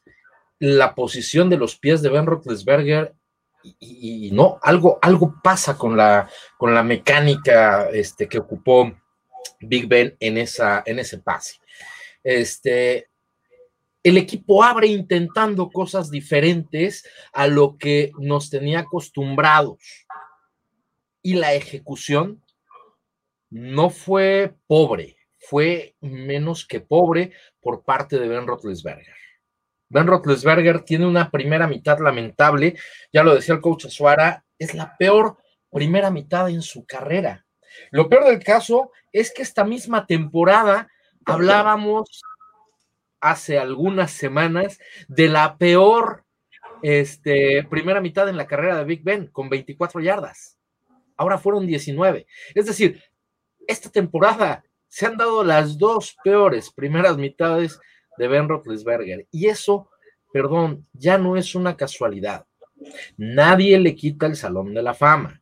[0.58, 3.14] la posición de los pies de Ben Roethlisberger
[3.62, 8.92] y, no, algo, algo pasa con la, con la mecánica este, que ocupó
[9.60, 11.56] Big Ben en, esa, en ese pase.
[12.22, 13.08] Este,
[14.02, 20.06] el equipo abre intentando cosas diferentes a lo que nos tenía acostumbrados.
[21.22, 22.42] Y la ejecución
[23.50, 29.14] no fue pobre, fue menos que pobre por parte de Ben Roethlisberger.
[29.88, 32.76] Ben Roethlisberger tiene una primera mitad lamentable,
[33.12, 35.36] ya lo decía el coach Azuara, es la peor
[35.70, 37.44] primera mitad en su carrera.
[37.90, 40.88] Lo peor del caso es que esta misma temporada
[41.24, 42.22] hablábamos
[43.20, 44.78] hace algunas semanas
[45.08, 46.24] de la peor
[46.82, 50.58] este, primera mitad en la carrera de Big Ben, con 24 yardas.
[51.16, 52.26] Ahora fueron 19.
[52.54, 53.02] Es decir,
[53.66, 57.78] esta temporada se han dado las dos peores primeras mitades
[58.16, 59.26] de Ben Roethlisberger.
[59.30, 59.90] Y eso,
[60.32, 62.46] perdón, ya no es una casualidad.
[63.16, 65.39] Nadie le quita el Salón de la Fama.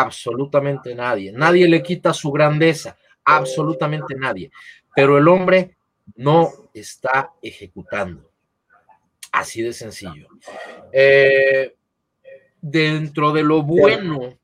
[0.00, 1.32] Absolutamente nadie.
[1.32, 2.96] Nadie le quita su grandeza.
[3.24, 4.50] Absolutamente nadie.
[4.94, 5.76] Pero el hombre
[6.16, 8.30] no está ejecutando.
[9.32, 10.28] Así de sencillo.
[10.92, 11.74] Eh,
[12.60, 14.38] dentro de lo bueno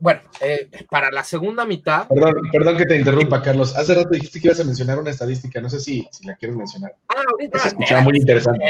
[0.00, 2.08] bueno, eh, para la segunda mitad.
[2.08, 3.76] Perdón, que te interrumpa, Carlos.
[3.76, 6.56] Hace rato dijiste que ibas a mencionar una estadística, no sé si, si la quieres
[6.56, 6.96] mencionar.
[7.06, 7.58] Ah, ahorita.
[7.58, 8.64] Se escuchaba muy interesante.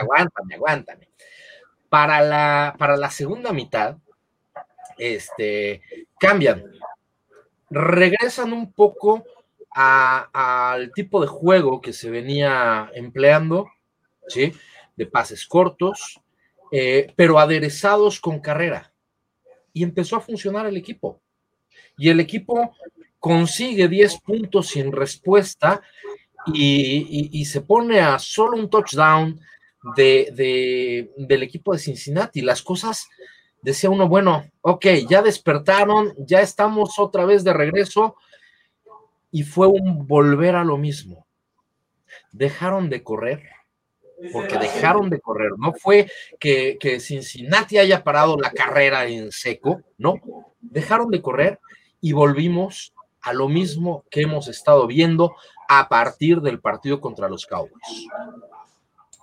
[0.00, 1.08] aguántame, aguántame.
[1.90, 3.98] Para la, para la segunda mitad,
[5.02, 5.82] este,
[6.18, 6.64] cambian.
[7.70, 9.24] Regresan un poco
[9.74, 13.70] al tipo de juego que se venía empleando,
[14.28, 14.52] ¿sí?
[14.96, 16.20] De pases cortos,
[16.70, 18.92] eh, pero aderezados con carrera
[19.72, 21.20] y empezó a funcionar el equipo.
[21.96, 22.74] Y el equipo
[23.18, 25.80] consigue 10 puntos sin respuesta
[26.46, 29.40] y, se pone a solo un touchdown
[29.96, 32.40] de, del equipo de Cincinnati.
[32.40, 33.08] Las cosas,
[33.62, 38.16] decía uno, bueno, ok, ya despertaron, ya estamos otra vez de regreso
[39.30, 41.26] y fue un volver a lo mismo.
[42.32, 43.42] Dejaron de correr
[44.30, 45.52] porque dejaron de correr.
[45.56, 50.20] No fue que, Cincinnati haya parado la carrera en seco, no.
[50.60, 51.58] Dejaron de correr
[52.00, 55.34] y volvimos a lo mismo que hemos estado viendo
[55.68, 58.08] a partir del partido contra los Cowboys.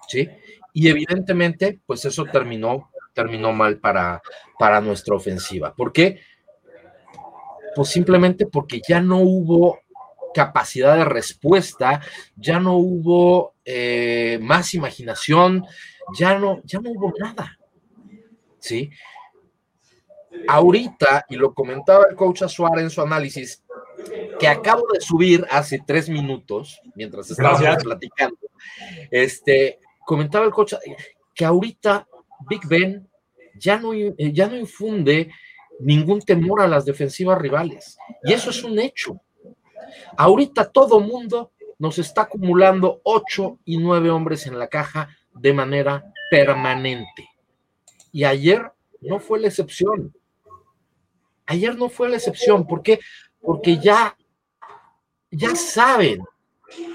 [0.07, 0.27] ¿Sí?
[0.73, 4.21] Y evidentemente, pues eso terminó, terminó mal para,
[4.57, 5.75] para nuestra ofensiva.
[5.75, 6.21] ¿Por qué?
[7.75, 9.79] Pues simplemente porque ya no hubo
[10.33, 12.01] capacidad de respuesta,
[12.37, 15.65] ya no hubo eh, más imaginación,
[16.17, 17.59] ya no, ya no hubo nada.
[18.59, 18.89] ¿Sí?
[20.47, 23.65] Ahorita, y lo comentaba el coach Azuara en su análisis,
[24.39, 28.37] que acabo de subir hace tres minutos, mientras estábamos platicando,
[29.11, 30.75] este, comentaba el coach
[31.35, 32.07] que ahorita
[32.49, 33.08] Big Ben
[33.59, 35.31] ya no, ya no infunde
[35.79, 37.97] ningún temor a las defensivas rivales.
[38.23, 39.19] Y eso es un hecho.
[40.17, 46.11] Ahorita todo mundo nos está acumulando ocho y nueve hombres en la caja de manera
[46.29, 47.29] permanente.
[48.11, 50.13] Y ayer no fue la excepción.
[51.45, 52.67] Ayer no fue la excepción.
[52.67, 52.99] ¿Por qué?
[53.41, 54.15] Porque ya,
[55.31, 56.23] ya saben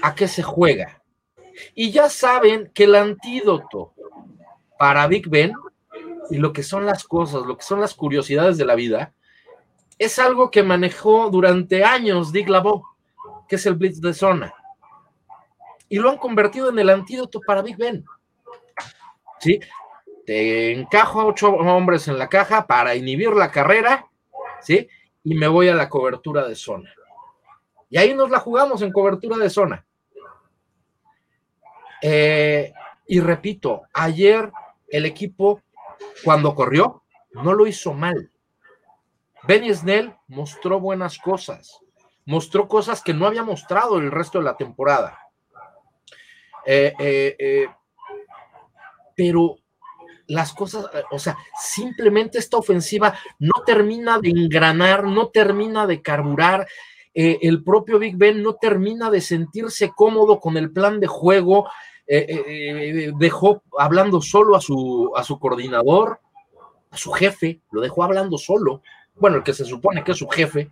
[0.01, 1.01] a qué se juega.
[1.73, 3.93] Y ya saben que el antídoto
[4.77, 5.53] para Big Ben
[6.29, 9.13] y lo que son las cosas, lo que son las curiosidades de la vida,
[9.97, 12.83] es algo que manejó durante años Dick LaBeau
[13.47, 14.53] que es el blitz de zona.
[15.87, 18.03] Y lo han convertido en el antídoto para Big Ben.
[19.39, 19.59] ¿Sí?
[20.25, 24.07] Te encajo a ocho hombres en la caja para inhibir la carrera,
[24.61, 24.87] ¿sí?
[25.23, 26.91] Y me voy a la cobertura de zona.
[27.89, 29.85] Y ahí nos la jugamos en cobertura de zona.
[32.01, 32.73] Eh,
[33.07, 34.51] y repito, ayer
[34.87, 35.61] el equipo,
[36.23, 38.31] cuando corrió, no lo hizo mal.
[39.43, 41.79] Benny Snell mostró buenas cosas
[42.25, 45.19] mostró cosas que no había mostrado el resto de la temporada.
[46.65, 47.67] Eh, eh, eh,
[49.15, 49.57] pero
[50.27, 56.67] las cosas, o sea, simplemente esta ofensiva no termina de engranar, no termina de carburar.
[57.13, 61.69] el propio Big Ben no termina de sentirse cómodo con el plan de juego.
[62.07, 66.19] Dejó hablando solo a su, a su coordinador,
[66.91, 68.81] a su jefe, lo dejó hablando solo.
[69.15, 70.69] Bueno, el que se supone que es su jefe,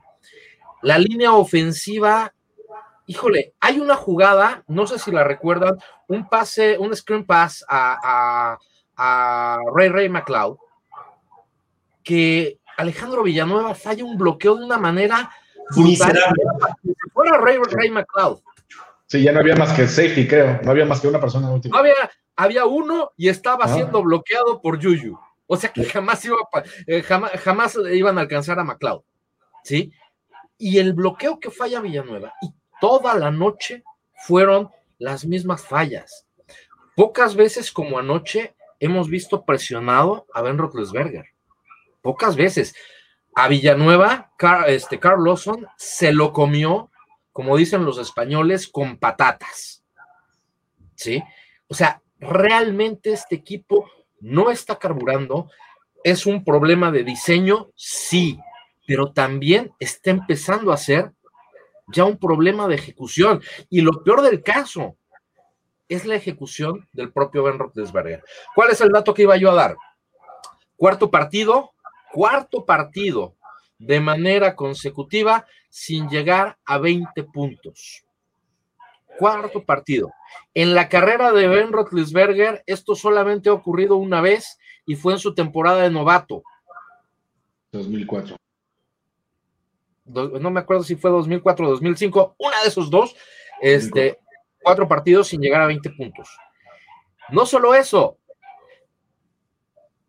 [0.81, 2.33] la línea ofensiva,
[3.05, 8.57] híjole, hay una jugada, no sé si la recuerdan, un pase, un screen pass a,
[8.95, 10.57] Ray Ray McLeod,
[12.03, 15.31] que Alejandro Villanueva falla un bloqueo de una manera
[15.75, 16.17] brutal.
[16.83, 18.39] Si fuera Ray Ray McLeod.
[19.13, 20.59] Sí, ya no había más que safety, creo.
[20.63, 21.47] No había más que una persona.
[21.47, 21.93] No había,
[22.35, 25.19] había uno y estaba siendo bloqueado por Yuyu.
[25.45, 26.37] O sea que jamás, iba,
[26.87, 29.03] eh, jamás, jamás iban a alcanzar a McLeod.
[29.63, 29.93] ¿Sí?
[30.57, 33.83] Y el bloqueo que falla Villanueva, y toda la noche
[34.25, 36.25] fueron las mismas fallas.
[36.95, 41.25] Pocas veces como anoche hemos visto presionado a Ben Roethlisberger.
[42.01, 42.73] Pocas veces.
[43.35, 44.31] A Villanueva,
[44.65, 46.89] este, Carl Lawson se lo comió,
[47.33, 49.83] como dicen los españoles, con patatas.
[50.95, 51.21] ¿Sí?
[51.67, 53.89] O sea, realmente este equipo
[54.21, 55.49] no está carburando.
[56.03, 58.39] Es un problema de diseño, sí,
[58.85, 61.11] pero también está empezando a ser
[61.87, 63.41] ya un problema de ejecución.
[63.69, 64.95] Y lo peor del caso
[65.89, 68.23] es la ejecución del propio Ben Roethlisberger.
[68.55, 69.75] ¿Cuál es el dato que iba yo a dar?
[70.75, 71.71] Cuarto partido,
[72.11, 73.35] cuarto partido
[73.79, 78.03] de manera consecutiva sin llegar a 20 puntos.
[79.17, 80.11] Cuarto partido.
[80.53, 85.19] En la carrera de Ben Roethlisberger, esto solamente ha ocurrido una vez y fue en
[85.19, 86.43] su temporada de novato.
[87.71, 88.35] 2004
[90.05, 93.15] no me acuerdo si fue 2004 o 2005, una de esos dos,
[93.61, 94.19] este,
[94.61, 96.29] cuatro partidos sin llegar a 20 puntos.
[97.29, 98.17] No solo eso,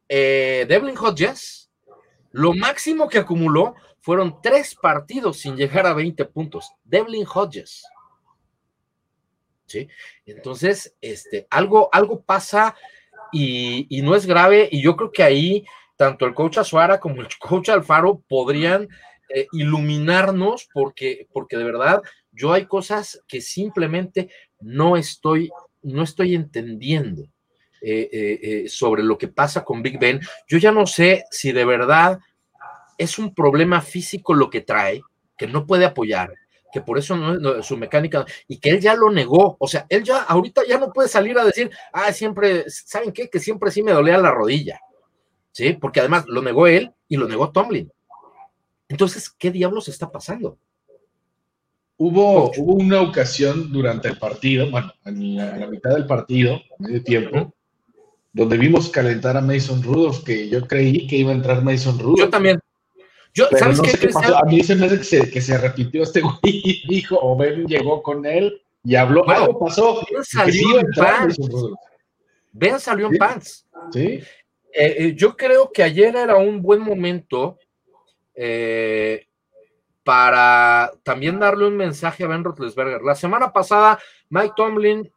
[0.08, 1.63] eh, Devlin Hodges,
[2.34, 6.68] lo máximo que acumuló fueron tres partidos sin llegar a 20 puntos.
[6.82, 7.84] Devlin Hodges.
[9.66, 9.86] ¿Sí?
[10.26, 12.74] Entonces, este, algo, algo pasa
[13.30, 15.64] y, no es grave, y yo creo que ahí
[15.96, 18.88] tanto el coach Azuara como el coach Alfaro podrían
[19.28, 26.34] eh, iluminarnos porque, porque de verdad yo hay cosas que simplemente no estoy, no estoy
[26.34, 27.28] entendiendo
[27.86, 30.20] eh, eh, sobre lo que pasa con Big Ben.
[30.48, 32.18] Yo ya no sé si de verdad
[32.98, 35.02] es un problema físico lo que trae,
[35.36, 36.32] que no puede apoyar,
[36.72, 40.02] que por eso no, su mecánica, y que él ya lo negó, o sea, él
[40.02, 43.28] ya ahorita ya no puede salir a decir, ah, siempre, ¿saben qué?
[43.28, 44.80] Que siempre sí me dolía la rodilla,
[45.52, 45.72] ¿sí?
[45.74, 47.90] Porque además lo negó él y lo negó Tomlin.
[48.88, 50.58] Entonces, ¿qué diablos está pasando?
[51.96, 57.54] Hubo, hubo una ocasión durante el partido, bueno, en la, mitad del partido, medio tiempo,
[58.34, 62.18] donde vimos calentar a Mason Rudolph, que yo creí que iba a entrar Mason Rudolph.
[62.18, 62.60] Yo también.
[63.32, 66.36] Yo, ¿sabes qué, A mí se me hace que se, que se repitió este güey
[66.42, 69.28] y dijo, o Ben llegó con él y habló.
[69.28, 70.04] algo pasó.
[70.10, 71.36] Ben salió en pants.
[72.52, 73.66] Ben salió en pants.
[73.92, 74.00] Sí.
[74.00, 74.24] Eh,
[74.72, 77.58] eh, yo creo que ayer era un buen momento
[78.34, 79.26] eh,
[80.02, 83.02] para también darle un mensaje a Ben Roethlisberger.
[83.02, 85.10] La semana pasada, Mike Tomlin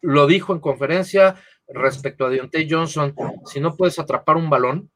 [0.00, 1.36] lo dijo en conferencia
[1.68, 3.14] respecto a Deontay Johnson:
[3.46, 4.90] si no puedes atrapar un balón,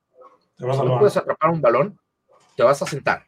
[0.57, 1.99] si no puedes atrapar un balón,
[2.57, 3.27] te vas a sentar.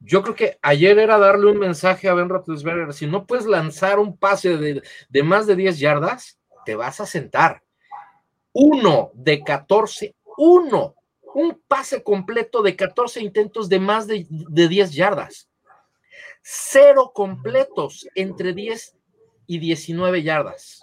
[0.00, 3.98] Yo creo que ayer era darle un mensaje a Ben Roethlisberger: si no puedes lanzar
[3.98, 7.62] un pase de, de más de 10 yardas, te vas a sentar.
[8.52, 10.94] Uno de 14, uno
[11.34, 15.48] un pase completo de 14 intentos de más de, 10 yardas.
[16.42, 18.96] Cero completos entre 10
[19.46, 20.82] y 19 yardas.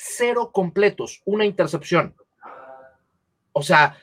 [0.00, 2.14] Cero completos, una intercepción.
[3.52, 3.96] O sea,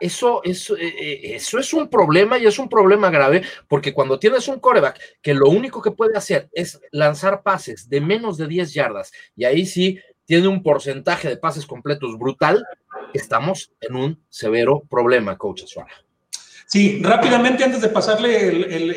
[0.00, 4.18] eso, eso, eh, eh, eso es un problema y es un problema grave porque cuando
[4.18, 8.48] tienes un coreback que lo único que puede hacer es lanzar pases de menos de
[8.48, 12.64] 10 yardas y ahí sí tiene un porcentaje de pases completos brutal,
[13.12, 15.94] estamos en un severo problema, coach Suárez.
[16.66, 18.48] Sí, rápidamente antes de pasarle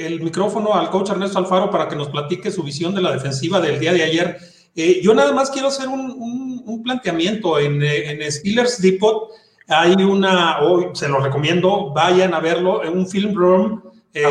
[0.08, 3.60] el, micrófono al coach Ernesto Alfaro para que nos platique su visión de la defensiva
[3.60, 4.38] del día de ayer,
[4.78, 9.30] eh, yo nada más quiero hacer un, planteamiento en, en, Steelers Depot.
[9.68, 14.24] Hay una, hoy se lo recomiendo, vayan a verlo, en un film room, eh,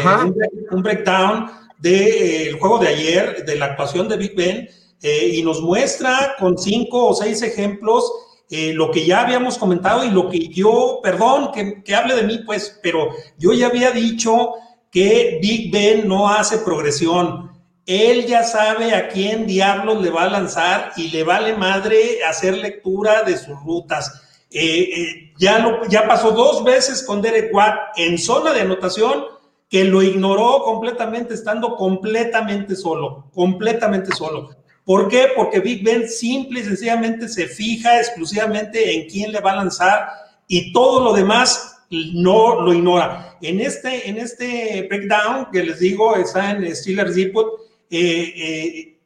[0.71, 4.69] un, breakdown del eh, juego de ayer, de la actuación de Big Ben,
[5.03, 8.11] y nos muestra con cinco o seis ejemplos
[8.49, 12.43] eh, lo que ya habíamos comentado y lo que yo, perdón que, hable de mí,
[12.47, 14.53] pues, pero yo ya había dicho
[14.91, 17.51] que Big Ben no hace progresión.
[17.87, 22.59] Él ya sabe a quién diablos le va a lanzar y le vale madre hacer
[22.59, 24.23] lectura de sus rutas.
[24.51, 29.25] Eh, eh, ya, lo, ya pasó dos veces con Derek Watt en zona de anotación
[29.69, 34.51] que lo ignoró completamente, estando completamente solo, completamente solo.
[34.85, 35.29] ¿Por qué?
[35.35, 40.09] Porque Big Ben simple y sencillamente se fija exclusivamente en quién le va a lanzar
[40.49, 43.37] y todo lo demás no lo ignora.
[43.43, 48.99] En este, en este breakdown que les digo, está en Steelers Depot, eh, eh,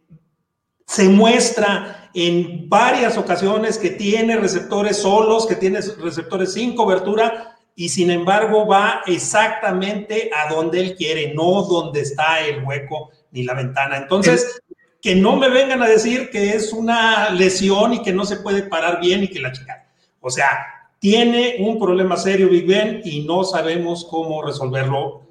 [0.87, 7.89] se muestra en varias ocasiones que tiene receptores solos, que tiene receptores sin cobertura y
[7.89, 13.55] sin embargo va exactamente a donde él quiere, no donde está el hueco ni la
[13.55, 13.97] ventana.
[13.97, 14.61] Entonces,
[15.01, 18.65] que no me vengan a decir que es una lesión y que no se puede
[18.65, 19.87] parar bien y que la chica.
[20.21, 25.23] O sea, tiene un problema serio Big Ben y no sabemos cómo resolverlo.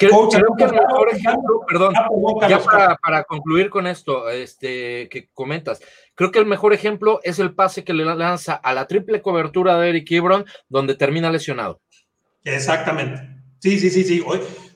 [0.00, 1.92] Creo, que el mejor ejemplo, perdón,
[2.48, 5.82] ya para, para, concluir con esto este, que comentas,
[6.14, 9.78] creo que el mejor ejemplo es el pase que le lanza a la triple cobertura
[9.78, 11.80] de Eric Ebron, donde termina lesionado.
[12.44, 13.20] Exactamente.
[13.58, 14.24] Sí, sí, sí, sí.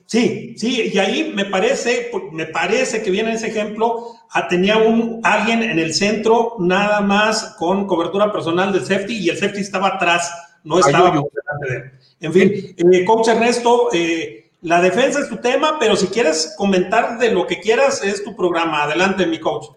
[0.05, 5.21] Sí, sí, y ahí me parece, me parece que viene ese ejemplo, ah, tenía un,
[5.23, 9.87] alguien en el centro nada más con cobertura personal del safety y el safety estaba
[9.87, 10.31] atrás,
[10.63, 11.91] no estaba delante de él.
[12.19, 17.17] En fin, eh, coach Ernesto, eh, la defensa es tu tema, pero si quieres comentar
[17.17, 18.83] de lo que quieras, es tu programa.
[18.83, 19.67] Adelante, mi coach.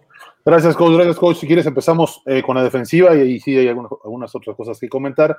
[0.44, 0.94] Gracias, coach.
[0.94, 1.36] Gracias, coach.
[1.36, 4.88] Si quieres, empezamos eh, con la defensiva y ahí sí hay algunas, otras cosas que
[4.88, 5.38] comentar.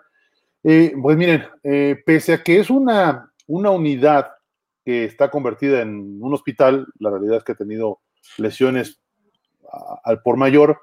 [0.62, 1.46] pues miren,
[2.06, 4.28] pese a que es una, una unidad
[4.86, 8.00] que está convertida en un hospital, la realidad es que ha tenido
[8.38, 9.00] lesiones
[10.04, 10.80] al por mayor,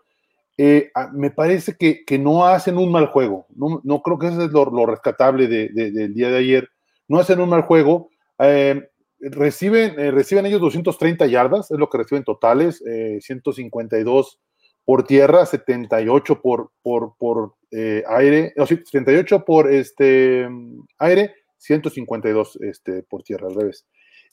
[0.58, 3.46] eh, me parece que, no hacen un mal juego.
[3.54, 6.68] No, creo que eso es lo, rescatable del día de ayer.
[7.08, 8.10] No hacen un mal juego.
[8.38, 8.88] Eh,
[9.20, 12.82] reciben, eh, reciben ellos 230 yardas, es lo que reciben totales,
[13.20, 14.38] 152
[14.84, 20.48] por tierra, 78 por, por, por aire, no, 78 por este,
[20.98, 23.86] aire, 152 este, por tierra, al revés.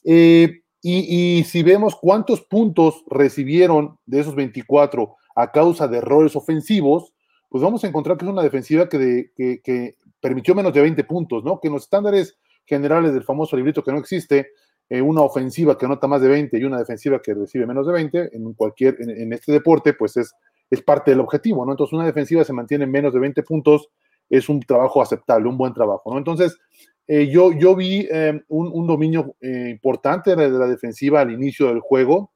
[0.04, 7.14] Eh, y, si vemos cuántos puntos recibieron de esos 24 a causa de errores ofensivos,
[7.48, 11.44] pues vamos a encontrar que es una defensiva que, que, permitió menos de 20 puntos,
[11.44, 11.58] ¿no?
[11.60, 12.36] Que en los estándares
[12.66, 14.52] generales del famoso librito que no existe,
[14.88, 17.92] eh, una ofensiva que anota más de 20 y una defensiva que recibe menos de
[17.92, 20.34] 20 en cualquier en, este deporte, pues es,
[20.70, 21.72] es parte del objetivo, ¿no?
[21.72, 23.88] Entonces una defensiva se mantiene en menos de 20 puntos,
[24.28, 26.18] es un trabajo aceptable, un buen trabajo, ¿no?
[26.18, 26.58] Entonces,
[27.06, 31.80] eh, yo, yo vi eh, un, dominio eh, importante de la, defensiva al inicio del
[31.80, 32.32] juego.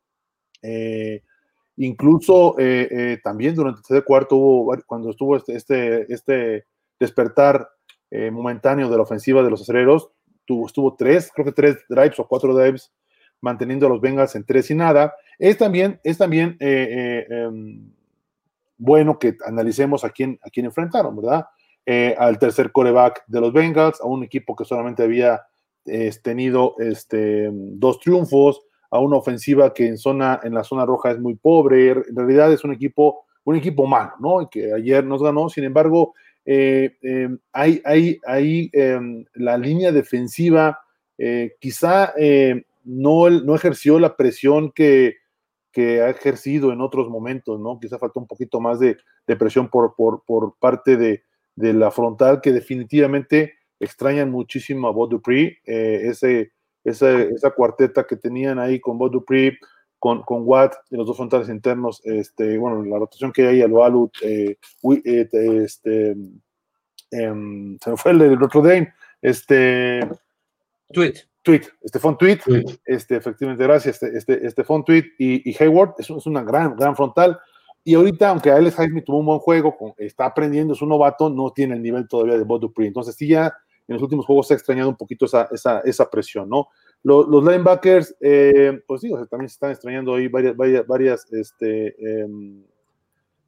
[1.76, 2.56] incluso
[3.22, 6.66] también durante el tercer cuarto cuando estuvo este, este, este
[6.98, 7.68] despertar
[8.32, 10.10] momentáneo de la ofensiva de los aceleros,
[10.48, 12.90] tuvo, estuvo tres, creo que tres drives o cuatro drives
[13.40, 15.14] manteniendo a los Bengals en tres y nada.
[15.38, 17.92] Es también, es también em,
[18.78, 21.46] bueno que analicemos a quién, a quién enfrentaron, ¿verdad?
[21.86, 25.42] Eh, al tercer coreback de los Bengals, a un equipo que solamente había
[26.22, 31.18] tenido este, dos triunfos, a una ofensiva que en, zona, en la zona roja es
[31.18, 34.48] muy pobre, en realidad es un equipo, un equipo malo, ¿no?
[34.50, 36.14] Que ayer nos ganó, sin embargo,
[36.50, 40.80] eh, em, hay, hay, hay em, la línea defensiva
[41.18, 42.14] eh, quizá
[42.84, 45.16] no, no ejerció la presión que,
[45.72, 47.78] que, ha ejercido en otros momentos, ¿no?
[47.78, 48.96] Quizá faltó un poquito más de,
[49.38, 51.22] presión por, por, parte de,
[51.54, 58.58] de la frontal que definitivamente extrañan muchísimo a Bob eh, ese, esa, cuarteta que tenían
[58.58, 59.22] ahí con Bob
[59.98, 63.84] con, con Watt, los dos frontales internos, este, bueno, la rotación que hay a lo
[63.84, 64.56] Alu, eh,
[65.04, 65.28] eh,
[65.64, 66.16] este,
[67.10, 70.08] em, se me fue el del otro Dame, este...
[70.92, 71.14] Tweet.
[71.42, 72.40] Tweet, Estefan Tweet,
[72.84, 77.38] este, efectivamente, gracias, este, este, Tweet y, y Hayward, es, es, una gran, gran frontal,
[77.88, 81.52] y ahorita, aunque Alex Jaime tuvo un buen juego, está aprendiendo, es un novato, no
[81.52, 82.86] tiene el nivel todavía de Bob Dupree.
[82.86, 83.46] Entonces, sí, ya
[83.86, 86.68] en los últimos juegos se ha extrañado un poquito esa, esa, esa presión, ¿no?
[87.02, 92.64] Los, linebackers, eh, pues digo, también se están extrañando ahí varias, varias, este, em,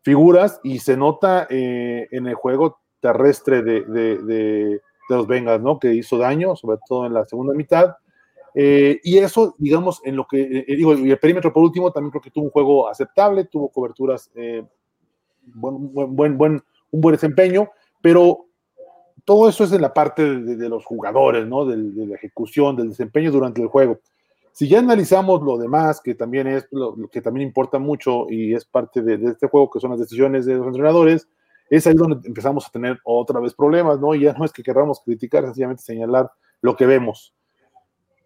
[0.03, 5.79] figuras y se nota eh, en el juego terrestre de, de, de, los Bengals, ¿no?
[5.79, 7.97] Que hizo daño, sobre todo en la segunda mitad.
[8.55, 12.11] Eh, y eso, digamos, en lo que, eh, digo, y el perímetro por último también
[12.11, 14.65] creo que tuvo un juego aceptable, tuvo coberturas, eh,
[15.43, 17.71] buen, buen, buen, un buen desempeño,
[18.01, 18.47] pero
[19.31, 21.65] todo eso es en la parte de, los jugadores, ¿no?
[21.65, 24.01] De, la ejecución, del desempeño durante el juego.
[24.51, 28.65] Si ya analizamos lo demás, que también es lo, que también importa mucho y es
[28.65, 31.29] parte de, de, este juego, que son las decisiones de los entrenadores,
[31.71, 34.17] es ahí donde empezamos a tener otra vez problemas, ¿no?
[34.17, 36.29] Y ya no es que queramos criticar, sencillamente señalar
[36.61, 37.33] lo que vemos.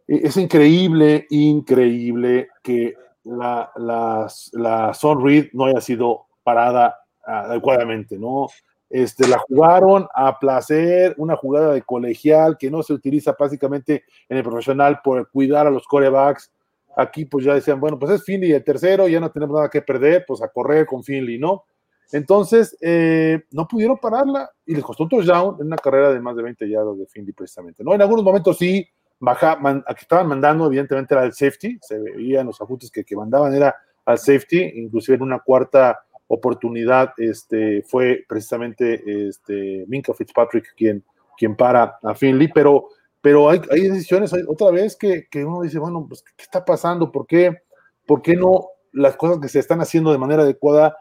[0.09, 2.95] E-, es increíble, increíble que
[3.25, 6.97] la, la, la Son Reed no haya sido parada
[7.27, 8.49] adecuadamente, ¿no?
[8.95, 14.37] Este, la jugaron a placer, una jugada de colegial que no se utiliza básicamente en
[14.37, 16.53] el profesional por cuidar a los corebacks.
[16.97, 19.83] Aquí pues ya decían, bueno, pues es Finley el tercero, ya no tenemos nada que
[19.83, 21.65] perder, pues a correr con Finley, ¿no?
[22.13, 26.37] Entonces, eh, no pudieron pararla y les costó un touchdown en una carrera de más
[26.37, 27.95] de 20 yardas de Finley precisamente, ¿no?
[27.95, 28.89] En algunos momentos sí,
[29.19, 33.53] baja, que estaban mandando, evidentemente era el safety, se veían los ajustes que, que mandaban,
[33.57, 33.75] era
[34.05, 35.99] al safety, inclusive en una cuarta
[36.35, 41.05] oportunidad este, fue precisamente este, Minka Fitzpatrick quien,
[41.37, 42.89] quien para a Finley, pero,
[43.21, 47.11] pero hay, hay decisiones otra vez que, que, uno dice, bueno, pues, ¿qué está pasando?
[47.11, 47.63] ¿Por qué,
[48.07, 50.97] por qué no las cosas que se están haciendo de manera adecuada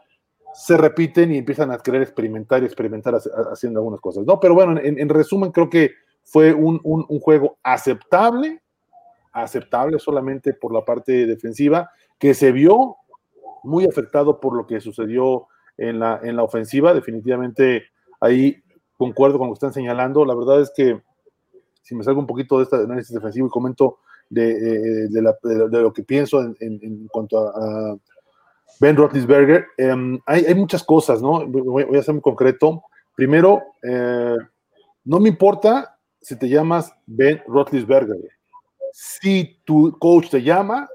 [0.54, 3.14] se repiten y empiezan a querer experimentar y experimentar
[3.50, 4.38] haciendo algunas cosas, ¿no?
[4.38, 6.78] Pero bueno, en, resumen, creo que fue un,
[7.20, 8.62] juego aceptable,
[9.32, 12.96] aceptable solamente por la parte defensiva, que se vio
[13.64, 16.94] muy afectado por lo que sucedió en la, en la ofensiva.
[16.94, 17.84] Definitivamente
[18.20, 18.62] ahí
[18.96, 20.24] concuerdo con lo que están señalando.
[20.24, 21.00] La verdad es que
[21.82, 23.98] si me salgo un poquito de este análisis defensivo y comento
[24.30, 27.96] de, de, lo que pienso en, cuanto a
[28.80, 31.46] Ben Roethlisberger, em, hay, muchas cosas, ¿no?
[31.46, 32.82] Voy, a ser muy concreto.
[33.14, 34.36] Primero, eh,
[35.04, 38.16] no me importa si te llamas Ben Roethlisberger.
[38.92, 40.88] Si tu coach te llama,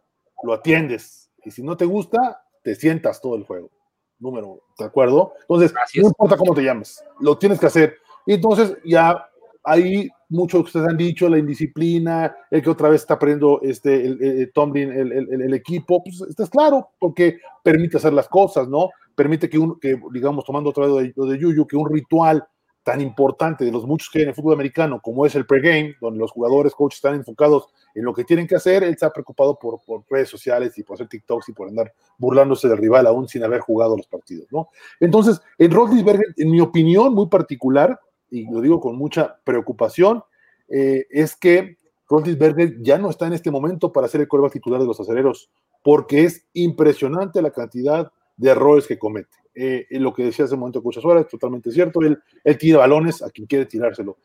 [0.44, 1.30] lo atiendes.
[1.44, 3.72] Y si no te gusta, te sientas todo el juego.
[4.20, 5.34] Número, ¿de acuerdo?
[5.42, 7.96] Entonces, no importa cómo te llames, lo tienes que hacer.
[8.28, 9.26] Y entonces ya
[9.64, 14.06] hay mucho que ustedes han dicho, la indisciplina, el que otra vez está perdiendo este,
[14.06, 18.90] el, Tomlin, el, equipo, pues está claro, porque permite hacer las cosas, ¿no?
[19.16, 22.46] Permite que, un, que digamos, tomando otra vez lo de, Yuyu, que un ritual
[22.84, 25.96] tan importante de los muchos que hay en el fútbol americano, como es el pregame,
[26.00, 29.58] donde los jugadores, coaches están enfocados en lo que tienen que hacer, él está preocupado
[29.60, 33.28] por, por redes sociales y por hacer TikToks y por andar burlándose del rival aún
[33.28, 34.70] sin haber jugado los partidos, ¿no?
[35.00, 38.00] Entonces, en Rodlisberger, en mi opinión muy particular,
[38.32, 40.24] y lo digo con mucha preocupación,
[40.70, 41.78] eh, es que
[42.08, 45.50] Roethlisberger ya no está en este momento para ser el coreback titular de los aceleros,
[45.84, 49.38] porque es impresionante la cantidad de errores que comete.
[49.54, 52.02] Eh, lo que decía hace un momento Suárez es totalmente cierto.
[52.02, 54.18] Él, él, tira balones a quien quiere tirárselo.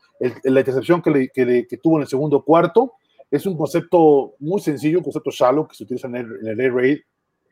[0.43, 2.93] la intercepción que, le, que, tuvo en el segundo cuarto
[3.29, 6.73] es un concepto muy sencillo, un concepto shallow que se utiliza en el, en Air
[6.73, 6.99] Raid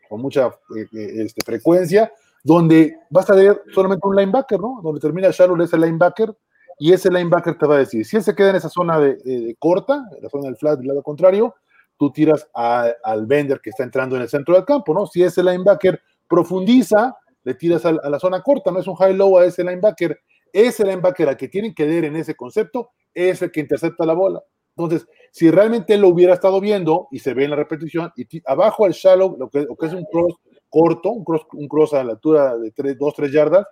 [0.08, 0.48] con mucha
[0.78, 2.12] eh, este, frecuencia,
[2.44, 4.80] donde vas a ver solamente un linebacker, ¿no?
[4.82, 6.34] Donde termina Shallow es el linebacker
[6.80, 9.56] y ese linebacker te va a decir, si él se queda en esa zona de,
[9.60, 11.56] corta, la zona del flat del lado contrario,
[11.98, 15.06] tú tiras al vender que está entrando en el centro del campo, ¿no?
[15.06, 19.46] Si ese linebacker profundiza, le tiras a, la zona corta, no es un high-low a
[19.46, 20.20] ese linebacker.
[20.52, 24.14] Ese linebacker al que tienen que ver en ese concepto es el que intercepta la
[24.14, 24.42] bola.
[24.76, 28.86] Entonces, si realmente lo hubiera estado viendo y se ve en la repetición, y abajo
[28.86, 30.36] al shallow, lo que, es un cross
[30.70, 33.66] corto, un cross, un cross a la altura de 2, 3 yardas,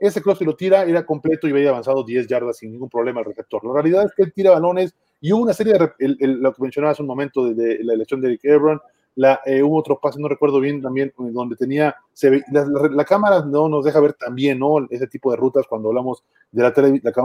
[0.00, 3.20] ese cross que lo tira era completo y había avanzado 10 yardas sin ningún problema
[3.20, 3.64] el receptor.
[3.64, 6.92] La realidad es que él tira balones y hubo una serie de, lo que mencionaba
[6.92, 8.80] hace un momento de, la elección de Eric Ebron,
[9.18, 13.68] la, eh, hubo otro pase, no recuerdo bien también, donde tenía, se la, cámara no
[13.68, 14.86] nos deja ver también, ¿no?
[14.90, 16.72] Ese tipo de rutas cuando hablamos de la,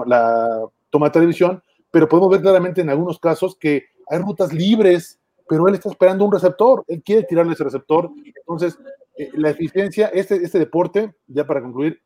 [0.08, 5.20] la, toma de televisión, pero podemos ver claramente en algunos casos que hay rutas libres,
[5.48, 8.76] pero él está esperando un receptor, él quiere tirarle ese receptor, entonces
[9.16, 12.02] eh, la eficiencia, este, este deporte, ya para concluir,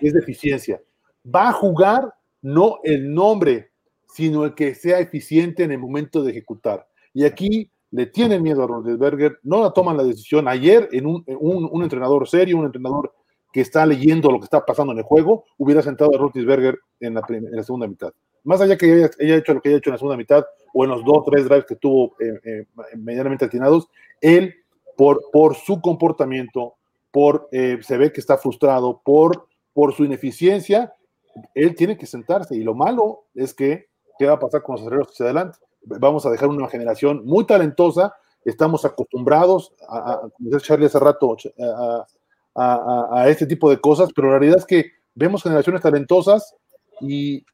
[0.00, 0.80] es de eficiencia.
[1.26, 3.72] Va a jugar no el nombre,
[4.08, 6.86] sino el que sea eficiente en el momento de ejecutar.
[7.12, 10.48] Y aquí le tienen miedo a Rodelsberger, no la toman la decisión.
[10.48, 13.14] Ayer, en un, un, entrenador serio, un entrenador
[13.52, 17.14] que está leyendo lo que está pasando en el juego, hubiera sentado a Rodelsberger en
[17.14, 17.22] la,
[17.62, 18.12] segunda mitad.
[18.44, 20.44] Más allá que haya, hecho lo que haya hecho en la segunda mitad,
[20.74, 22.66] o en los dos tres drives que tuvo eh, eh,
[22.96, 23.88] medianamente atinados,
[24.20, 24.54] él,
[24.94, 26.74] por, por su comportamiento,
[27.10, 30.94] por eh, se ve que está frustrado, por por su ineficiencia,
[31.54, 32.56] él tiene que sentarse.
[32.56, 33.88] Y lo malo es que,
[34.18, 35.58] ¿qué va a pasar con los aceleros hacia adelante?
[35.86, 38.14] Vamos a dejar una generación muy talentosa,
[38.44, 40.22] estamos acostumbrados, a,
[40.58, 41.36] Charlie hace rato,
[42.54, 46.54] a, este tipo de cosas, pero la realidad es que vemos generaciones talentosas
[47.00, 47.44] y,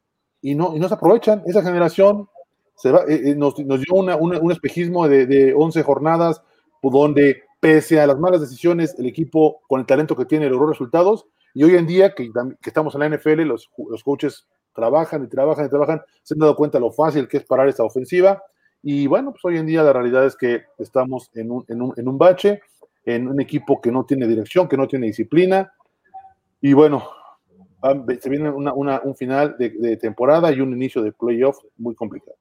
[0.41, 1.43] no, no se aprovechan.
[1.45, 2.27] Esa generación
[2.75, 6.41] se va, eh, eh, nos, dio un espejismo de, de 11 jornadas
[6.81, 11.27] donde pese a las malas decisiones, el equipo con el talento que tiene logró resultados
[11.53, 12.31] y hoy en día, que,
[12.65, 16.55] estamos en la NFL, los, los, coaches trabajan y trabajan y trabajan, se han dado
[16.55, 18.41] cuenta lo fácil que es parar esta ofensiva.
[18.81, 21.93] Y bueno, pues hoy en día la realidad es que estamos en un, en un,
[21.95, 22.61] en un bache,
[23.05, 25.73] en un equipo que no tiene dirección, que no tiene disciplina.
[26.61, 27.03] Y bueno,
[28.19, 32.37] se viene una, una, un final de, temporada y un inicio de playoff muy complicado.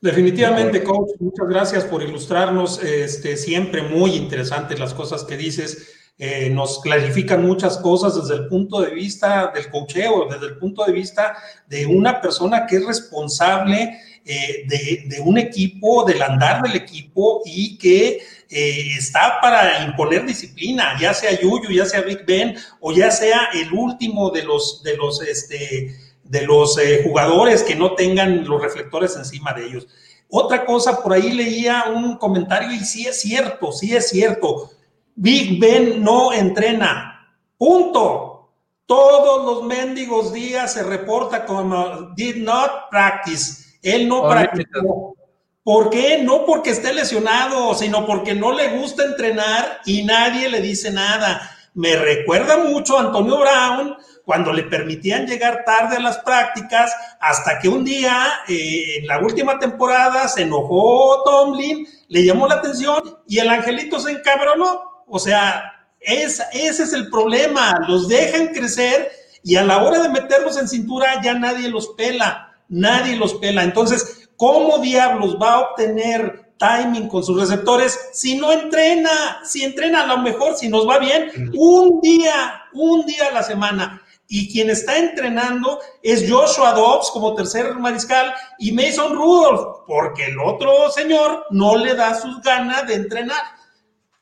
[0.00, 2.82] Definitivamente, coach, muchas gracias por ilustrarnos.
[2.82, 5.95] Este, siempre muy interesantes las cosas que dices.
[6.18, 10.82] Eh, nos clarifican muchas cosas desde el punto de vista del cocheo, desde el punto
[10.86, 11.36] de vista
[11.68, 17.76] de una persona que es responsable eh, de, un equipo, del andar del equipo y
[17.76, 23.10] que eh, está para imponer disciplina, ya sea Yuyu, ya sea Big Ben o ya
[23.10, 25.94] sea el último de los, de los, este,
[26.24, 29.86] de los jugadores que no tengan los reflectores encima de ellos.
[30.30, 34.70] Otra cosa, por ahí leía un comentario y sí es cierto, sí es cierto.
[35.16, 37.26] Big Ben no entrena.
[37.56, 38.52] Punto.
[38.86, 43.78] Todos los mendigos días se reporta como did not practice.
[43.82, 45.16] Él no practicó.
[45.64, 46.22] ¿Por qué?
[46.22, 51.50] No porque esté lesionado, sino porque no le gusta entrenar y nadie le dice nada.
[51.74, 57.58] Me recuerda mucho a Antonio Brown cuando le permitían llegar tarde a las prácticas, hasta
[57.60, 63.02] que un día, eh, en la última temporada, se enojó Tomlin, le llamó la atención
[63.26, 64.95] y el angelito se encabronó.
[65.06, 69.10] O sea, es, ese es el problema, los dejan crecer
[69.42, 73.62] y a la hora de meterlos en cintura ya nadie los pela, nadie los pela.
[73.62, 79.40] Entonces, ¿cómo diablos va a obtener timing con sus receptores si no entrena?
[79.44, 83.42] Si entrena a lo mejor, si nos va bien, un día, un día a la
[83.42, 84.02] semana.
[84.28, 90.40] Y quien está entrenando es Joshua Dobbs como tercer mariscal y Mason Rudolph, porque el
[90.40, 93.55] otro señor no le da sus ganas de entrenar.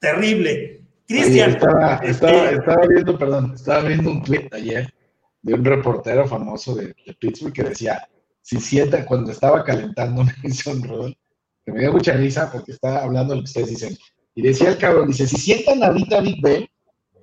[0.05, 0.81] Terrible.
[1.07, 1.51] Cristian.
[1.51, 4.93] Estaba, estaba, estaba, viendo, perdón, estaba viendo un tweet ayer
[5.43, 8.07] de un reportero famoso de, de Pittsburgh que decía,
[8.43, 11.17] si sienta cuando estaba calentando Mason Rudolph,
[11.65, 13.97] que me dio mucha risa porque estaba hablando de lo que ustedes dicen,
[14.35, 16.67] y decía el cabrón, dice, si sientan ahorita a Big Ben,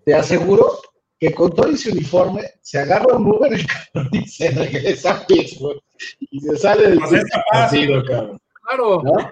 [0.06, 0.80] te aseguro
[1.20, 5.28] que con todo ese uniforme se agarra un Uber el cabrón y se regresa a
[5.28, 5.80] Pittsburgh
[6.20, 7.70] y se sale del Pues es capaz.
[7.70, 8.42] partido, cabrón.
[8.64, 9.02] Claro.
[9.04, 9.32] ¿No?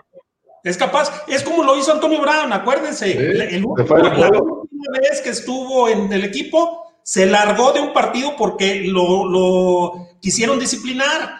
[0.63, 3.11] Es capaz, es como lo hizo Antonio Brown, acuérdense.
[3.11, 6.93] Sí, el, el se último- fue al la última vez que estuvo en el equipo,
[7.03, 11.39] se largó de un partido porque lo, lo quisieron disciplinar.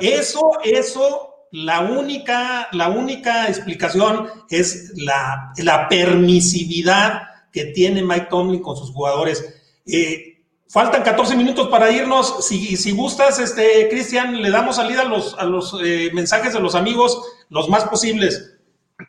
[0.00, 8.62] Eso, eso, la única, la única explicación es la, la permisividad que tiene Mike Tomlin
[8.62, 9.44] con sus jugadores.
[9.86, 10.29] Eh,
[10.70, 12.46] faltan 14 minutos para irnos.
[12.46, 16.60] Si, si gustas, este, Cristian, le damos salida a los, a los eh, mensajes de
[16.60, 18.56] los amigos los más posibles.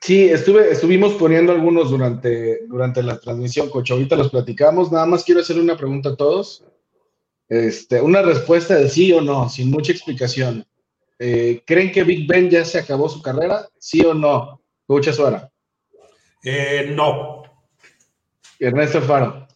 [0.01, 3.91] Sí, estuve, estuvimos poniendo algunos durante, durante la transmisión, coach.
[3.91, 4.91] Ahorita los platicamos.
[4.91, 6.63] Nada más quiero hacer una pregunta a todos.
[7.47, 10.65] Este, una respuesta de sí o no, sin mucha explicación.
[11.19, 13.67] Eh, ¿Creen que Big Ben ya se acabó su carrera?
[13.77, 14.61] ¿Sí o no?
[14.87, 15.51] Coach Azuara.
[16.43, 17.43] Eh, no.
[18.57, 19.47] Ernesto Alfaro.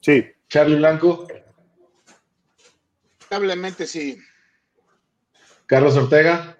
[0.00, 1.26] Sí, Charlie Blanco.
[3.30, 4.18] Lamentablemente sí.
[5.66, 6.56] Carlos Ortega.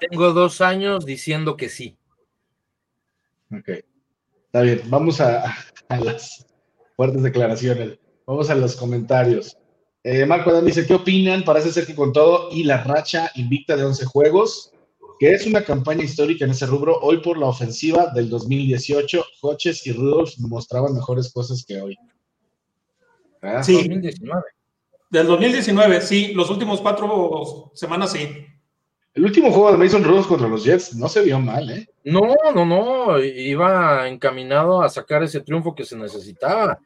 [0.00, 1.96] Tengo dos años diciendo que sí.
[3.52, 3.68] Ok.
[4.46, 4.82] Está bien.
[4.86, 5.54] Vamos a,
[5.88, 6.46] a las
[6.96, 7.98] fuertes declaraciones.
[8.26, 9.56] Vamos a los comentarios.
[10.02, 11.44] Eh, Marco Adán dice, ¿qué opinan?
[11.44, 14.72] Parece ser que con todo y la racha invicta de 11 juegos,
[15.18, 19.86] que es una campaña histórica en ese rubro, hoy por la ofensiva del 2018, Hodges
[19.86, 21.96] y Rudolph mostraban mejores cosas que hoy.
[23.46, 23.62] ¿Ah?
[23.62, 23.74] Sí.
[23.74, 24.42] 2019.
[25.10, 26.32] Del 2019, sí.
[26.34, 28.46] Los últimos cuatro semanas, sí.
[29.14, 31.88] El último juego de Mason Rudolph contra los Jets no se vio mal, ¿eh?
[32.04, 33.18] No, no, no.
[33.18, 36.78] Iba encaminado a sacar ese triunfo que se necesitaba.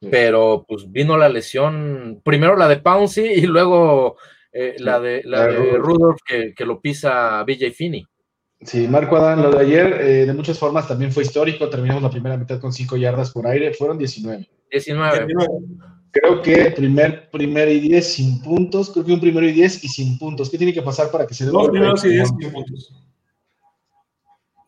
[0.00, 0.08] Sí.
[0.10, 4.16] Pero pues vino la lesión, primero la de Pouncy y luego
[4.52, 5.84] eh, la de, la La de de Rudolph.
[5.84, 8.06] Rudolph que, que lo pisa BJ Finney.
[8.62, 11.68] Sí, Marco Adán, lo de ayer eh, de muchas formas también fue histórico.
[11.68, 14.48] Terminamos la primera mitad con 5 yardas por aire, fueron 19.
[14.70, 15.26] 19.
[16.10, 18.90] Creo que primer, primer y 10 sin puntos.
[18.90, 20.48] Creo que un primero y 10 y sin puntos.
[20.50, 22.94] ¿Qué tiene que pasar para que se dé un Dos primeros y diez puntos.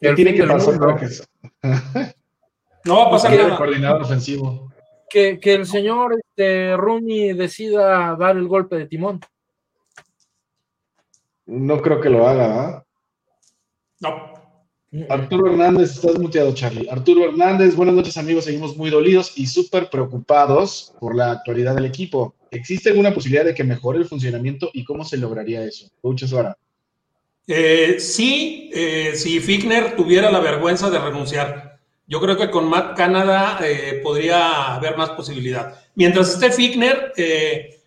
[0.00, 0.86] ¿Qué tiene que pasar mundo.
[0.86, 1.24] para que se
[2.84, 3.56] No va a pasar nada.
[3.56, 4.70] coordinador ofensivo?
[5.08, 9.20] Que, que el señor este, Rooney decida dar el golpe de timón.
[11.46, 12.60] No creo que lo haga.
[12.60, 12.84] ¿ah?
[14.00, 14.38] No.
[15.10, 16.88] Arturo Hernández, estás muteado, Charlie.
[16.88, 18.44] Arturo Hernández, buenas noches, amigos.
[18.44, 22.34] Seguimos muy dolidos y súper preocupados por la actualidad del equipo.
[22.50, 25.90] ¿Existe alguna posibilidad de que mejore el funcionamiento y cómo se lograría eso?
[26.00, 26.56] Coach Suara.
[27.46, 31.78] Eh, sí, eh, si Fickner tuviera la vergüenza de renunciar.
[32.06, 35.74] Yo creo que con Matt Canada eh, podría haber más posibilidad.
[35.94, 37.78] Mientras esté Fickner, eh,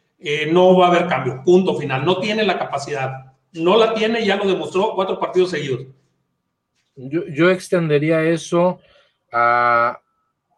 [0.51, 1.41] no va a haber cambio.
[1.43, 2.05] Punto final.
[2.05, 3.33] No tiene la capacidad.
[3.53, 5.87] No la tiene, ya lo demostró cuatro partidos seguidos.
[6.95, 8.79] Yo, yo extendería eso
[9.31, 9.99] a,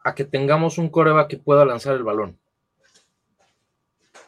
[0.04, 2.38] a que tengamos un coreback que pueda lanzar el balón.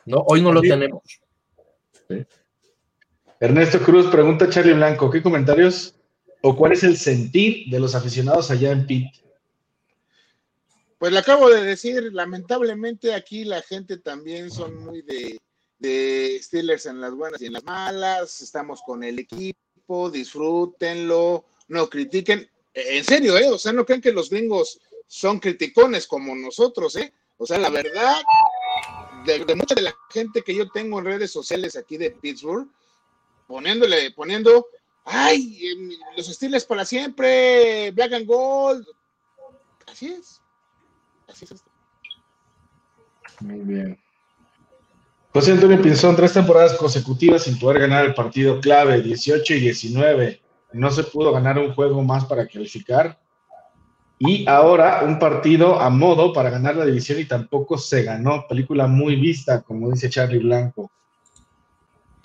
[0.06, 0.70] No, hoy no lo Sí.
[0.70, 1.22] tenemos.
[3.40, 5.96] Ernesto Cruz pregunta a Charlie Blanco, ¿qué comentarios
[6.42, 9.08] o cuál es el sentir de los aficionados allá en Pitt?
[10.98, 15.40] Pues le acabo de decir, lamentablemente aquí la gente también son muy de,
[15.80, 18.42] de Steelers en las buenas y en las malas.
[18.42, 22.50] Estamos con el equipo, disfrútenlo, no critiquen.
[22.74, 23.50] En serio, ¿eh?
[23.50, 27.14] O sea, no creen que los gringos son criticones como nosotros, ¿eh?
[27.38, 28.22] O sea, la verdad,
[29.26, 32.68] de, de mucha de la gente que yo tengo en redes sociales aquí de Pittsburgh,
[33.48, 34.68] poniéndole, poniendo,
[35.04, 38.88] ay, em, los Steelers para siempre, Black and Gold.
[39.88, 40.42] Así es.
[41.28, 41.72] Así es esto.
[43.42, 44.00] Muy bien.
[45.34, 50.42] José Antonio Pinzón, tres temporadas consecutivas sin poder ganar el partido clave, 18 y 19.
[50.76, 53.20] No se pudo ganar un juego más para calificar.
[54.18, 58.46] Y ahora un partido a modo para ganar la división y tampoco se ganó.
[58.48, 60.90] Película muy vista, como dice Charlie Blanco.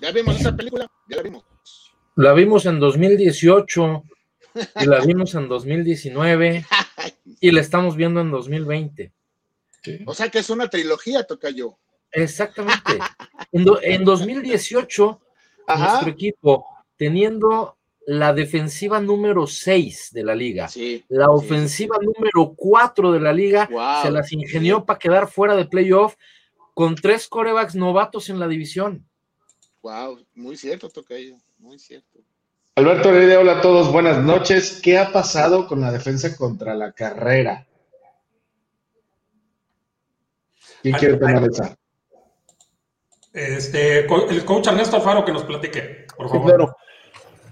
[0.00, 0.86] ¿Ya vimos esa película?
[1.08, 1.44] Ya la vimos.
[2.14, 4.04] La vimos en 2018
[4.80, 6.64] y la vimos en 2019
[7.40, 9.12] y la estamos viendo en 2020.
[10.06, 11.78] O sea que es una trilogía, toca yo.
[12.12, 12.98] Exactamente.
[13.52, 15.20] En, do- en 2018,
[15.66, 15.88] Ajá.
[15.90, 17.76] nuestro equipo, teniendo
[18.06, 21.04] la defensiva número 6 de la liga, Sí.
[21.08, 24.02] la sí, ofensiva número 4 de la liga, Wow.
[24.02, 26.14] se las ingenió para quedar fuera de playoff
[26.74, 29.06] con tres corebacks novatos en la división.
[29.82, 32.18] Wow, muy cierto, Tocayo, muy cierto.
[32.76, 34.80] Alberto Heredia, hola a todos, buenas noches.
[34.82, 37.66] ¿Qué ha pasado con la defensa contra la carrera?
[40.82, 41.76] ¿Quién quiere tomar esa?
[43.32, 46.46] Este, el coach Ernesto Alfaro que nos platique, por Sí, favor.
[46.46, 46.76] claro.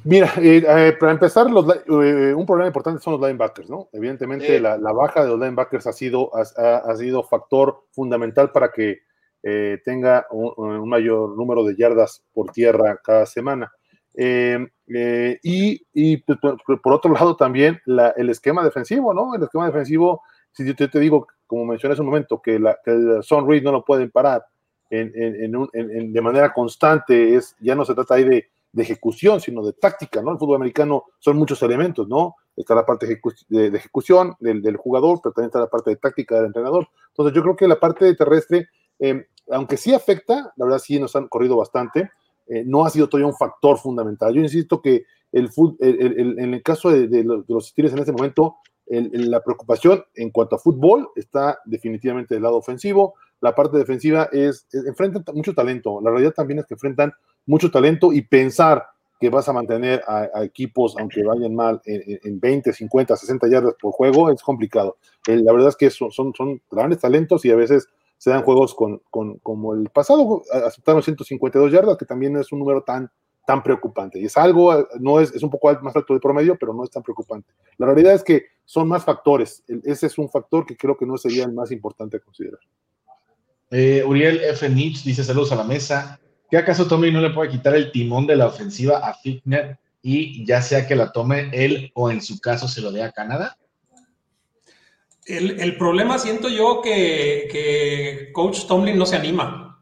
[0.04, 3.88] Mira, eh, eh, para empezar, los eh, un problema importante son los linebackers, ¿no?
[3.92, 6.42] Evidentemente, la, la baja de los linebackers ha sido, ha,
[6.76, 9.00] ha- sido factor fundamental para que
[9.42, 13.70] eh, tenga un, un mayor número de yardas por tierra cada semana.
[14.14, 19.34] Eh, eh, y y, por, por otro lado, también la- el esquema defensivo, ¿no?
[19.34, 20.22] El esquema defensivo,
[20.52, 23.48] si yo te, te digo, como mencioné hace un momento, que, la, que el Son
[23.48, 24.44] Reed no lo pueden parar
[24.90, 28.24] en, en- en un- en- en- de manera constante, es, ya no se trata ahí
[28.24, 30.32] de de ejecución, sino de táctica, ¿no?
[30.32, 32.36] El fútbol americano son muchos elementos, ¿no?
[32.56, 33.06] Está la parte
[33.48, 36.88] de, ejecución del, del jugador, pero también está la parte de táctica del entrenador.
[37.08, 41.14] Entonces, yo creo que la parte terrestre, eh, aunque sí afecta, la verdad sí nos
[41.16, 42.10] han corrido bastante,
[42.46, 44.34] eh, no ha sido todavía un factor fundamental.
[44.34, 45.48] Yo insisto que el,
[45.80, 48.56] el- el- en el caso de, de los, Steelers en este momento,
[48.90, 53.14] la preocupación en cuanto a fútbol está definitivamente del lado ofensivo.
[53.40, 56.00] La parte defensiva es, es- enfrentan mucho talento.
[56.02, 57.12] La realidad también es que enfrentan
[57.46, 58.84] mucho talento y pensar
[59.20, 63.16] que vas a mantener a, a equipos, aunque vayan mal, en, en- en 20, 50,
[63.16, 64.96] 60 yardas por juego, es complicado.
[65.26, 68.42] Eh, la verdad es que son, son, son grandes talentos y a veces se dan
[68.42, 73.10] juegos con, con- como el pasado, aceptaron 152 yardas, que también es un número tan,
[73.46, 74.20] tan preocupante.
[74.20, 76.84] Y es algo, eh, no es, es un poco más alto de promedio, pero no
[76.84, 77.50] es tan preocupante.
[77.76, 79.64] La realidad es que son más factores.
[79.84, 82.60] Ese es un factor que creo que no sería el más importante a considerar.
[83.70, 84.68] Eh, Uriel F.
[84.68, 86.18] Nietzsche dice saludos a la mesa.
[86.50, 90.46] ¿Qué acaso Tommy no le puede quitar el timón de la ofensiva a Fitner y
[90.46, 93.58] ya sea que la tome él o en su caso se lo dé a Canadá?
[95.26, 99.78] El, el problema siento yo que, que Coach Tomlin no se anima.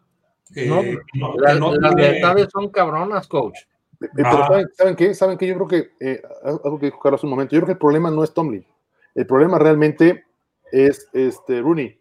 [0.53, 3.57] Que No, no- que La- no las lealtades son cabronas, coach.
[4.01, 4.47] Eh, Pero Ajá.
[4.49, 5.15] ¿saben, ¿saben qué?
[5.15, 5.47] ¿Saben qué?
[5.47, 7.79] Yo creo que, eh, algo que dijo Carlos hace un momento, yo creo que el
[7.79, 8.67] problema no es Tomlin.
[9.15, 10.25] El problema realmente
[10.73, 11.96] es este Rooney.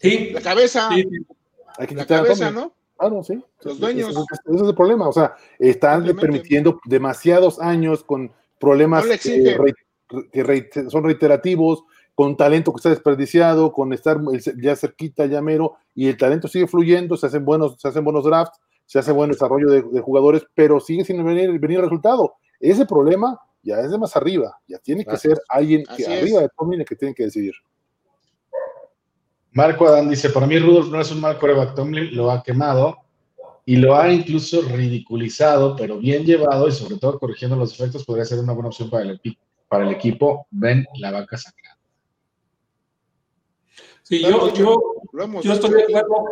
[0.00, 1.26] Sí, La cabeza, sí, sí.
[1.78, 2.50] Hay que la cabeza.
[2.50, 2.72] ¿no?
[2.96, 3.42] Claro, sí.
[3.62, 4.10] Los dueños.
[4.10, 4.20] Ese,
[4.54, 5.08] ese es el problema.
[5.08, 9.74] O sea, están permitiendo demasiados años con problemas No re-
[10.30, 11.82] que re- son reiterativos,
[12.14, 14.20] con talento que está desperdiciado, con estar
[14.62, 18.24] ya cerquita, ya mero, y el talento sigue fluyendo, se hacen buenos, se hacen buenos
[18.24, 22.34] drafts, se hace buen desarrollo de, de jugadores, pero sigue sin venir, venir el resultado.
[22.60, 26.08] Ese problema ya es de más arriba, ya tiene que Así ser alguien que es.
[26.08, 27.54] arriba de Tomlin el que tiene que decidir.
[29.54, 32.98] Marco Adán dice, para mí Rudolph no es un mal coreback, Tomlin lo ha quemado
[33.64, 38.24] y lo ha incluso ridiculizado, pero bien llevado y sobre todo corrigiendo los efectos podría
[38.24, 39.38] ser una buena opción para el, epi-
[39.68, 40.46] para el equipo.
[40.50, 41.78] Ven la vaca sagrada.
[44.02, 44.76] Sí, yo, yo,
[45.42, 46.24] yo estoy de acuerdo.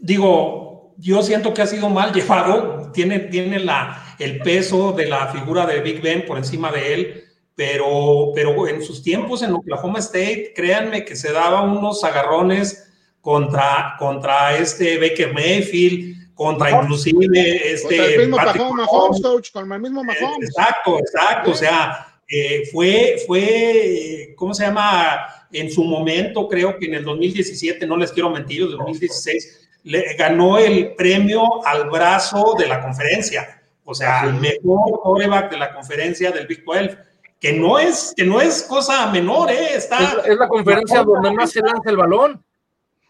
[0.00, 2.90] Digo, yo siento que ha sido mal llevado.
[2.92, 7.24] Tiene, tiene la, el peso de la figura de Big Ben por encima de él.
[7.56, 12.92] Pero, pero en sus tiempos en Oklahoma State, créanme que se daba unos agarrones
[13.22, 17.96] contra, contra este Baker Mayfield, contra inclusive este.
[17.96, 19.22] Contra el mismo Mahomes, Mahomes.
[19.22, 20.48] Coach, con el mismo Mahomes.
[20.50, 21.50] Exacto, exacto.
[21.50, 25.26] O sea, eh, fue, fue, eh, ¿cómo se llama?
[25.50, 30.14] En su momento, creo que en el 2017, no les quiero mentir, el 2016, le
[30.14, 33.62] ganó el premio al brazo de la conferencia.
[33.84, 36.98] O sea, el mejor coreback de la conferencia del Big 12.
[37.40, 39.74] Que no es, que no es cosa menor, ¿eh?
[39.74, 42.42] Está, Es, es la conferencia donde más se lanza el balón.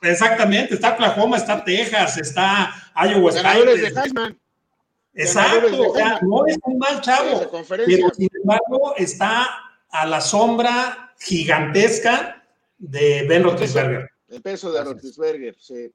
[0.03, 4.01] Exactamente, está Oklahoma, está Texas, está Iowa State.
[4.01, 4.39] Heisman.
[5.15, 7.51] Exacto, o sea, no es un mal chavo.
[7.69, 9.49] Pero sin embargo, está
[9.89, 12.45] a la sombra gigantesca
[12.79, 14.11] de Ben Roethlisberger.
[14.29, 15.91] El peso de Roethlisberger, sí.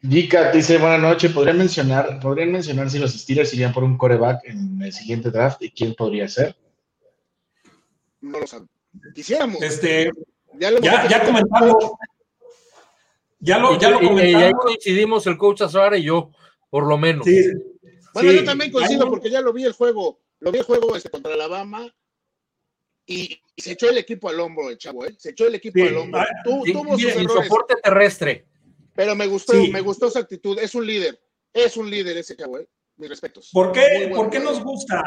[0.00, 4.44] Gikat dice, buenas noches, ¿podrían mencionar, ¿podrían mencionar si los Steelers irían por un coreback
[4.44, 6.54] en el siguiente draft y quién podría ser?
[8.20, 8.70] No lo sabemos.
[9.14, 9.62] Quisiéramos.
[9.62, 10.10] Este,
[10.58, 11.92] Ya, lo ya, ya el comentamos,
[13.40, 14.64] ya lo, ya lo y- y ahí comentamos.
[14.64, 16.30] coincidimos el coach Azara y yo,
[16.70, 17.24] por lo menos.
[17.24, 17.52] Sí.
[18.14, 21.10] Bueno, yo también coincido porque ya lo vi el juego, lo vi el juego este,
[21.10, 21.94] contra Alabama
[23.06, 25.14] y, se echó el equipo al hombro el chavo, ¿eh?
[25.18, 26.24] Se echó el equipo al hombro.
[26.44, 28.46] tuvo sus soporte terrestre.
[28.94, 30.58] Pero me gustó, me gustó su actitud.
[30.58, 31.20] Es un líder,
[31.52, 32.68] es un líder ese chavo, ¿eh?
[32.98, 33.50] Mis respetos.
[33.52, 35.00] ¿Por qué, ¿por qué nos gusta?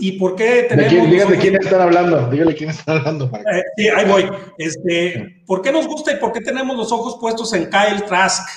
[0.00, 0.92] ¿Y por qué tenemos...
[0.92, 3.26] Quién, dígale quién están hablando, dígale quién están hablando.
[3.26, 4.28] Eh, sí, ahí voy.
[4.58, 8.48] Este, ¿Por qué nos gusta y por qué tenemos los ojos puestos en Kyle Trask?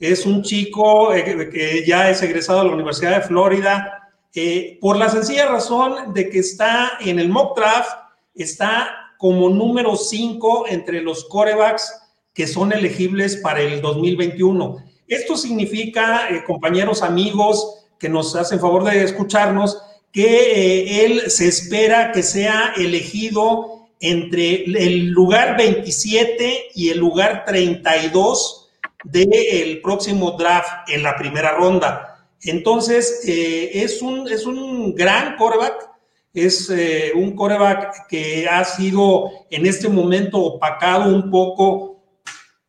[0.00, 4.96] Es un chico eh, que ya es egresado de la Universidad de Florida, eh, por
[4.96, 7.92] la sencilla razón de que está en el mock draft,
[8.34, 11.94] está como número 5 entre los corebacks
[12.34, 14.78] que son elegibles para el 2021.
[15.06, 19.80] Esto significa, compañeros, amigos, que nos hacen favor de escucharnos,
[20.10, 27.44] que eh, él se espera que sea elegido entre el lugar 27 y el lugar
[27.46, 28.68] 32
[29.04, 32.26] del próximo draft en la primera ronda.
[32.42, 35.88] Entonces, eh, es, un, es un gran coreback,
[36.34, 42.02] es eh, un coreback que ha sido en este momento opacado un poco,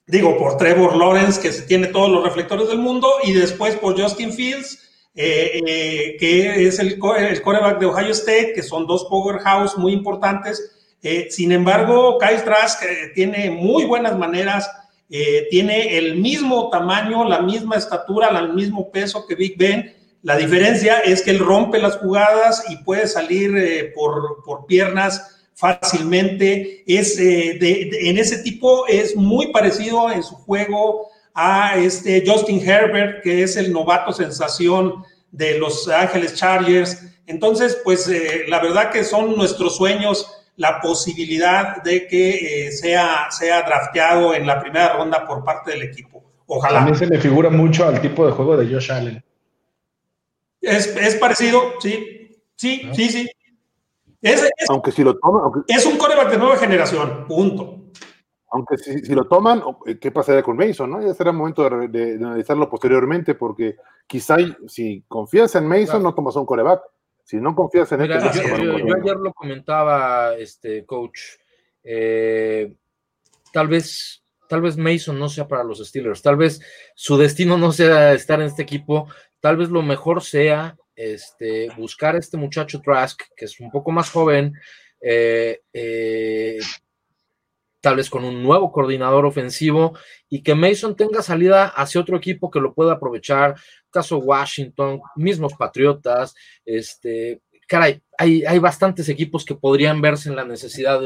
[0.06, 4.00] digo, por Trevor Lawrence, que se tiene todos los reflectores del mundo, y después por
[4.00, 4.83] Justin Fields,
[5.16, 10.72] eh, eh, que es el, el de Ohio State, que son dos powerhouse muy importantes.
[11.04, 12.82] Eh, sin embargo, Kyle Trask
[13.14, 14.70] tiene muy buenas maneras,
[15.52, 19.94] tiene el mismo tamaño, la misma estatura, el mismo peso que Big Ben.
[20.24, 26.84] La diferencia es que él rompe las jugadas y puede salir por, por, piernas fácilmente.
[26.88, 33.44] Es, en ese tipo es muy parecido en su juego a este Justin Herbert, que
[33.44, 37.04] es el novato sensación de Los Ángeles Chargers.
[37.26, 43.28] Entonces, pues eh, la verdad que son nuestros sueños la posibilidad de que eh, sea,
[43.32, 46.24] sea drafteado en la primera ronda por parte del equipo.
[46.46, 46.84] Ojalá.
[46.84, 49.24] A mí se me figura mucho al tipo de juego de Josh Allen.
[50.62, 52.30] Es, parecido, sí.
[52.56, 53.30] Sí, sí, sí.
[54.22, 57.83] Es, aunque si lo toma, es un coreback de nueva generación, punto.
[58.54, 60.90] Aunque si, lo toman, eh, ¿qué pasaría con Mason?
[60.90, 61.02] ¿no?
[61.02, 64.38] Ya será momento de, analizarlo posteriormente, porque quizá
[64.68, 66.82] si confías en Mason, no tomas un coreback.
[67.24, 71.20] Si no confías en él, este, yo, ayer lo comentaba, este coach.
[71.84, 72.76] Eh,
[73.52, 76.62] tal vez, tal vez Mason no sea para los Steelers, tal vez
[76.96, 79.08] su destino no sea estar en este equipo,
[79.40, 83.92] tal vez lo mejor sea este, buscar a este muchacho Trask, que es un poco
[83.92, 84.54] más joven,
[85.02, 86.60] eh, eh,
[87.84, 89.94] tal vez con un nuevo coordinador ofensivo
[90.30, 93.56] y que Mason tenga salida hacia otro equipo que lo pueda aprovechar,
[93.92, 100.46] caso Washington, mismos Patriotas, este, caray, hay, hay bastantes equipos que podrían verse en la
[100.46, 101.02] necesidad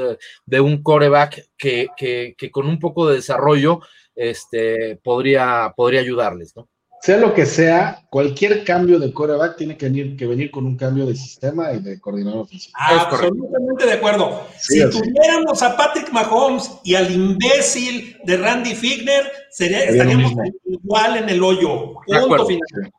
[0.45, 3.82] de, un coreback que, que, que, con un poco de desarrollo
[4.13, 6.69] este, podría, podría ayudarles, ¿no?
[7.01, 10.75] Sea lo que sea, cualquier cambio de coreback tiene que venir, que venir con un
[10.75, 12.73] cambio de sistema y de coordinador ofensivo.
[12.77, 14.47] absolutamente de acuerdo.
[14.57, 20.33] si tuviéramos a Patrick Mahomes y al imbécil de Randy Figner, sería, estaríamos
[20.65, 21.93] igual en el hoyo.
[22.05, 22.91] Punto final.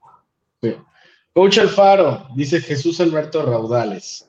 [1.35, 4.29] Coach Alfaro, dice Jesús Alberto Raudales.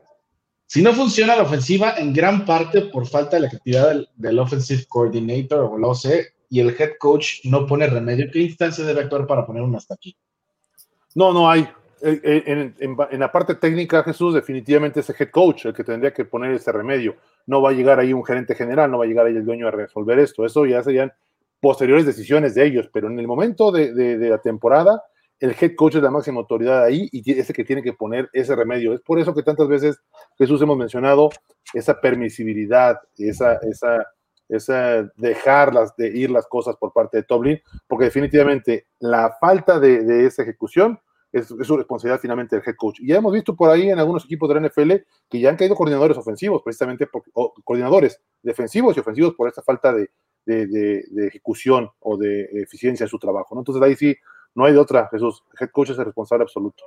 [0.67, 4.37] Si no funciona la ofensiva, en gran parte por falta de la actividad del, del
[4.37, 6.05] Offensive Coordinator o la OC,
[6.49, 9.93] y el head coach no pone remedio, ¿qué instancia debe actuar para poner un hasta
[9.93, 10.17] aquí?
[11.15, 11.67] No, no hay.
[12.01, 16.53] En, la parte técnica, Jesús, definitivamente es el head coach el que tendría que poner
[16.53, 17.15] ese remedio.
[17.45, 19.67] No va a llegar ahí un gerente general, no va a llegar ahí el dueño
[19.67, 20.45] a resolver esto.
[20.45, 21.11] Eso ya serían
[21.59, 25.03] posteriores decisiones de ellos, pero en el momento de, la temporada,
[25.39, 28.29] el head coach es la máxima autoridad ahí y es el que tiene que poner
[28.33, 28.93] ese remedio.
[28.93, 29.99] Es por eso que tantas veces,
[30.37, 31.29] Jesús, hemos mencionado
[31.73, 34.07] esa permisibilidad, esa, esa
[34.49, 34.67] es
[35.15, 40.41] dejarlas de ir las cosas por parte de Toblin, porque definitivamente la falta de, esa
[40.41, 40.99] ejecución
[41.31, 42.99] es, su responsabilidad finalmente del head coach.
[42.99, 44.91] Y ya hemos visto por ahí en algunos equipos de la NFL
[45.29, 47.23] que ya han caído coordinadores ofensivos, precisamente por,
[47.63, 50.09] coordinadores defensivos y ofensivos por esa falta de,
[51.27, 53.53] ejecución o de eficiencia en su trabajo.
[53.53, 53.61] ¿no?
[53.61, 54.17] Entonces ahí sí,
[54.55, 55.43] no hay de otra, Jesús.
[55.59, 56.83] Head coach es el responsable absoluto.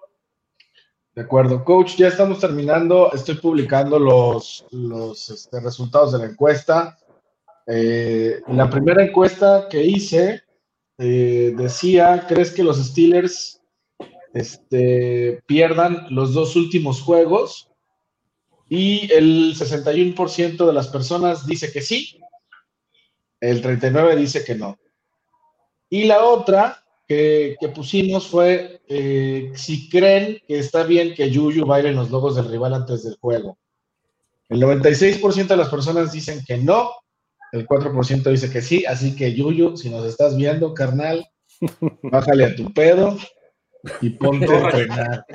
[1.15, 3.13] De acuerdo, coach, ya estamos terminando.
[3.13, 6.97] Estoy publicando los, los este, resultados de la encuesta.
[7.67, 10.43] Eh, la primera encuesta que hice
[10.99, 13.61] eh, decía, ¿crees que los Steelers
[14.35, 17.71] este, pierdan los dos últimos juegos?
[18.69, 22.19] Y el 61% de las personas dice que sí,
[23.41, 24.79] el 39% dice que no.
[25.91, 31.93] Y la otra que, pusimos fue eh, si creen que está bien que Yuyu baile
[31.93, 33.59] los logos del rival antes del juego.
[34.49, 37.02] El 96% de las personas dicen que no
[37.53, 41.27] el 4% dice que sí, así que Yuyu, si nos estás viendo, carnal,
[42.03, 43.17] bájale a tu pedo.
[44.01, 45.27] y ponte a entrenar.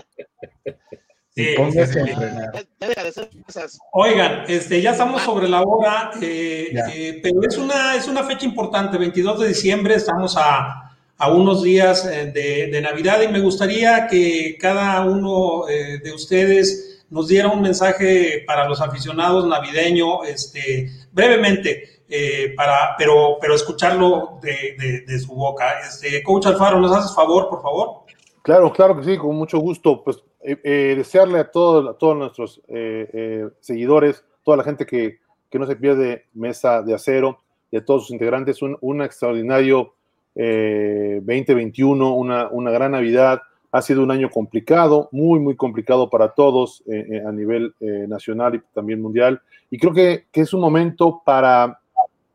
[1.35, 2.09] Sí, Póngase sí, a sí.
[2.09, 2.53] entrenar.
[2.53, 3.79] Ya, ya deja de hacer esas.
[3.93, 8.45] Oigan, este, ya estamos sobre la hora, eh, eh, pero es una, es una fecha
[8.45, 13.39] importante, 22 de diciembre, estamos a, a unos días eh, de, de Navidad y me
[13.39, 20.23] gustaría que cada uno eh, de ustedes nos diera un mensaje para los aficionados navideño,
[20.23, 25.79] este, brevemente, eh, para, pero, pero escucharlo de, de- su boca.
[25.81, 28.01] Este, Coach Alfaro, ¿nos haces favor, por favor?
[28.41, 30.03] Claro, claro que sí, con mucho gusto.
[30.03, 34.85] Pues eh, eh, desearle a, todos a todos nuestros eh, eh, seguidores, toda la gente
[34.85, 35.17] que,
[35.49, 37.41] que no se pierde Mesa de Acero
[37.71, 39.93] y a todos sus integrantes un, un extraordinario
[40.35, 43.41] eh, 2021, una, una gran Navidad.
[43.73, 49.01] Ha sido un año complicado, muy, muy complicado para todos a nivel nacional y también
[49.01, 49.41] mundial.
[49.69, 51.77] Y creo que, que es un momento para,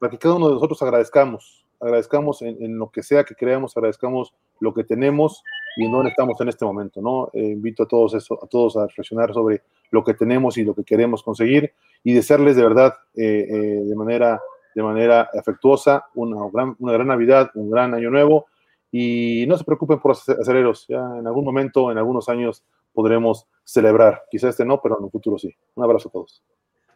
[0.03, 3.77] para que cada uno de nosotros agradezcamos, agradezcamos en, en lo que sea que creamos,
[3.77, 5.45] agradezcamos lo que tenemos
[5.77, 7.31] y en dónde estamos en este momento, ¿no?
[7.33, 10.75] Eh, invito a todos eso, a todos a reflexionar sobre lo que tenemos y lo
[10.75, 11.73] que queremos conseguir
[12.03, 14.41] y desearles de verdad eh, eh, de manera
[14.75, 18.47] de manera afectuosa una gran, una gran Navidad, un gran año nuevo
[18.91, 24.25] y no se preocupen por los ya en algún momento, en algunos años podremos celebrar,
[24.33, 25.55] quizá este no, pero en el futuro sí.
[25.77, 26.43] Un abrazo a todos.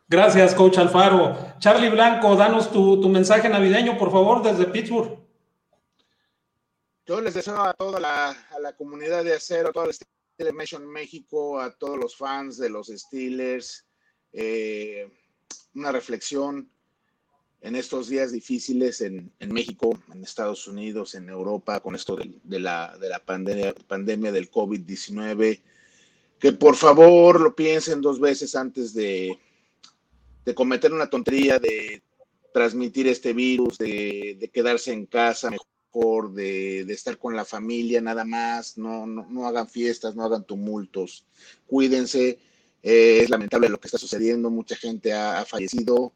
[0.09, 1.57] Gracias, Coach Alfaro.
[1.59, 5.19] Charlie Blanco, danos tu, mensaje navideño, por favor, desde Pittsburgh.
[7.07, 10.57] Yo les deseo a toda la, a la comunidad de acero, a todo el Steelers
[10.57, 13.85] Nation México, a todos los fans de los Steelers,
[14.33, 15.11] eh,
[15.75, 16.71] una reflexión
[17.61, 22.39] en estos días difíciles en, en, México, en Estados Unidos, en Europa, con esto de,
[22.45, 25.63] de la, de la pandemia, pandemia del COVID-19,
[26.39, 29.39] que por favor lo piensen dos veces antes de,
[30.47, 32.03] de cometer una tontería, de
[32.55, 38.79] transmitir este virus, de, quedarse en casa mejor de, estar con la familia nada más,
[38.79, 41.27] no, no, no hagan fiestas, no hagan tumultos,
[41.67, 42.39] cuídense,
[42.83, 46.13] eh, es lamentable lo que está sucediendo, mucha gente ha, ha, fallecido,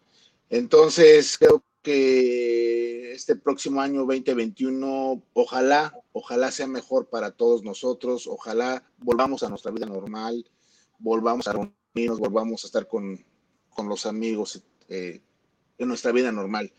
[0.48, 8.84] entonces creo que este próximo año 2021, ojalá, ojalá sea mejor para todos nosotros, ojalá
[8.98, 10.48] volvamos a nuestra vida normal,
[10.98, 13.24] volvamos a reunirnos, volvamos a estar con,
[13.74, 14.62] con los amigos.
[14.88, 15.20] Eh,
[15.80, 16.70] en nuestra vida normal.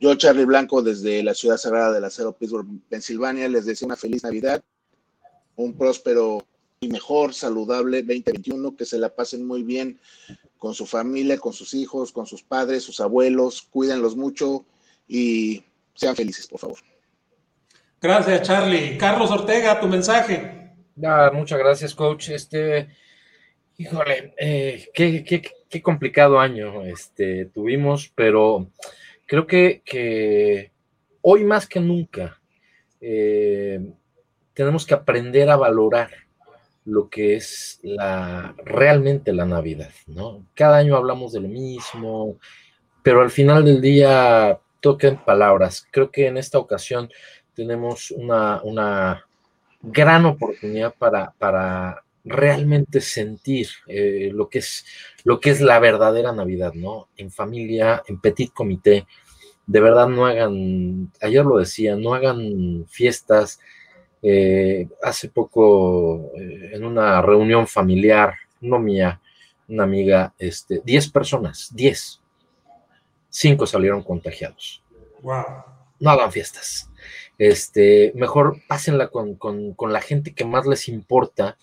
[0.00, 4.24] Yo, Charlie Blanco, desde la ciudad sagrada del acero, Pittsburgh, Pensilvania, les deseo una feliz
[4.24, 4.62] Navidad,
[5.54, 6.44] un próspero
[6.80, 10.00] y mejor, saludable 2021, que se la pasen muy bien
[10.58, 14.64] con su familia, con sus hijos, con sus padres, sus abuelos, cuídenlos mucho
[15.06, 16.78] y sean felices, por favor.
[18.00, 18.98] Gracias, Charlie.
[18.98, 20.72] Carlos Ortega, tu mensaje.
[21.32, 22.30] Muchas gracias, coach.
[22.30, 22.88] Este,
[23.78, 28.70] híjole, eh, qué, qué, qué complicado año este, tuvimos, pero
[29.24, 30.72] creo que, que
[31.22, 32.40] hoy más que nunca
[33.00, 33.80] eh,
[34.52, 36.10] tenemos que aprender a valorar
[36.84, 40.46] lo que es la, realmente la Navidad, ¿no?
[40.54, 42.38] Cada año hablamos de lo mismo,
[43.02, 45.86] pero al final del día toquen palabras.
[45.90, 47.08] Creo que en esta ocasión
[47.54, 49.24] tenemos una, una
[49.82, 54.84] gran oportunidad para, para realmente sentir eh, lo, que es,
[55.24, 57.08] lo que es la verdadera Navidad, ¿no?
[57.16, 59.06] En familia, en petit comité,
[59.68, 63.60] de verdad no hagan, ayer lo decía, no hagan fiestas.
[64.22, 69.20] Eh, hace poco, eh, en una reunión familiar, no mía,
[69.68, 72.20] una amiga, este, 10 personas, 10,
[73.28, 74.82] 5 salieron contagiados.
[75.22, 75.44] Wow.
[76.00, 76.90] No hagan fiestas.
[77.36, 81.58] Este, mejor pásenla con, con, con la gente que más les importa,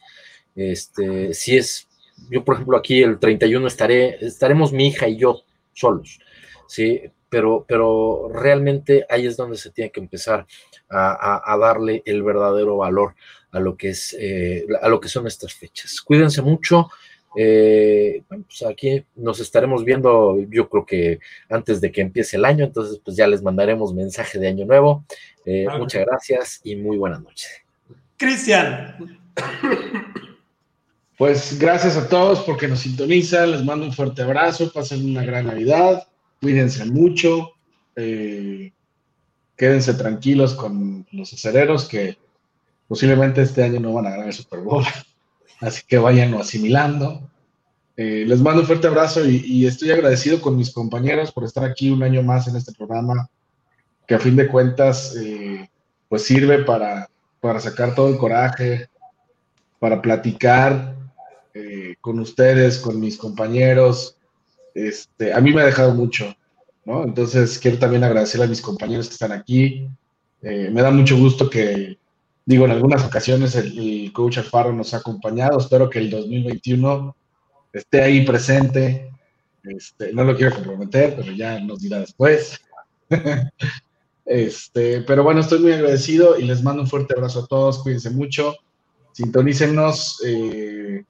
[0.55, 1.87] este, si es,
[2.29, 5.41] yo por ejemplo aquí el 31 estaré, estaremos mi hija y yo
[5.73, 6.19] solos,
[6.67, 7.01] ¿sí?
[7.29, 10.45] Pero, pero realmente ahí es donde se tiene que empezar
[10.89, 13.15] a, a, a darle el verdadero valor
[13.55, 16.01] a lo que es, eh, a lo que son estas fechas.
[16.01, 16.89] Cuídense mucho.
[17.37, 22.65] Eh, pues aquí nos estaremos viendo, yo creo que antes de que empiece el año,
[22.65, 25.05] entonces pues ya les mandaremos mensaje de año nuevo.
[25.45, 25.67] Eh.
[25.77, 27.49] Muchas gracias y muy buenas noches.
[28.17, 29.19] Cristian.
[31.17, 35.47] Pues gracias a todos porque nos sintonizan, les mando un fuerte abrazo, pasen una gran
[35.47, 36.05] Navidad,
[36.41, 37.51] cuídense mucho,
[37.95, 38.73] eh,
[39.55, 42.17] quédense tranquilos con los acereros que
[42.89, 44.83] posiblemente este año no van a ganar el Super Bowl,
[45.61, 47.29] así que váyanlo asimilando.
[47.95, 51.89] Eh, les mando un fuerte abrazo y, estoy agradecido con mis compañeros por estar aquí
[51.89, 53.29] un año más en este programa,
[54.05, 55.69] que a fin de cuentas eh,
[56.09, 57.09] pues sirve para,
[57.39, 58.89] para sacar todo el coraje,
[59.79, 60.94] para platicar
[61.57, 64.17] eh, con ustedes, con mis compañeros.
[64.73, 66.35] Este, a mí me ha dejado mucho,
[66.83, 67.05] ¿no?
[67.05, 69.87] Entonces quiero también agradecer a mis compañeros que están aquí.
[70.41, 71.97] Eh, me da mucho gusto que,
[72.45, 75.57] digo, en algunas ocasiones el, coach Alfaro nos ha acompañado.
[75.57, 77.15] Espero que el 2021
[77.71, 79.09] esté ahí presente.
[79.63, 82.59] Este, no lo quiero comprometer, pero ya nos dirá después.
[84.25, 87.81] este, pero bueno, estoy muy agradecido y les mando un fuerte abrazo a todos.
[87.81, 88.55] Cuídense mucho.
[89.13, 90.21] Sintonícenos.
[90.25, 91.05] Eh,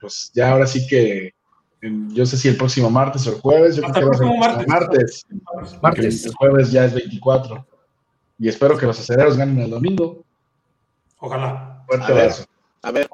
[0.00, 1.34] pues ya ahora sí que
[1.80, 3.76] yo sé si el próximo martes o el jueves.
[3.76, 4.66] Yo creo que ser martes.
[4.66, 5.26] martes.
[5.80, 6.26] martes.
[6.26, 7.66] El jueves ya es 24.
[8.38, 10.24] Y espero que los aceleros ganen el domingo.
[11.18, 11.84] Ojalá.
[11.86, 12.44] Fuerte abrazo.
[12.82, 13.08] A ver.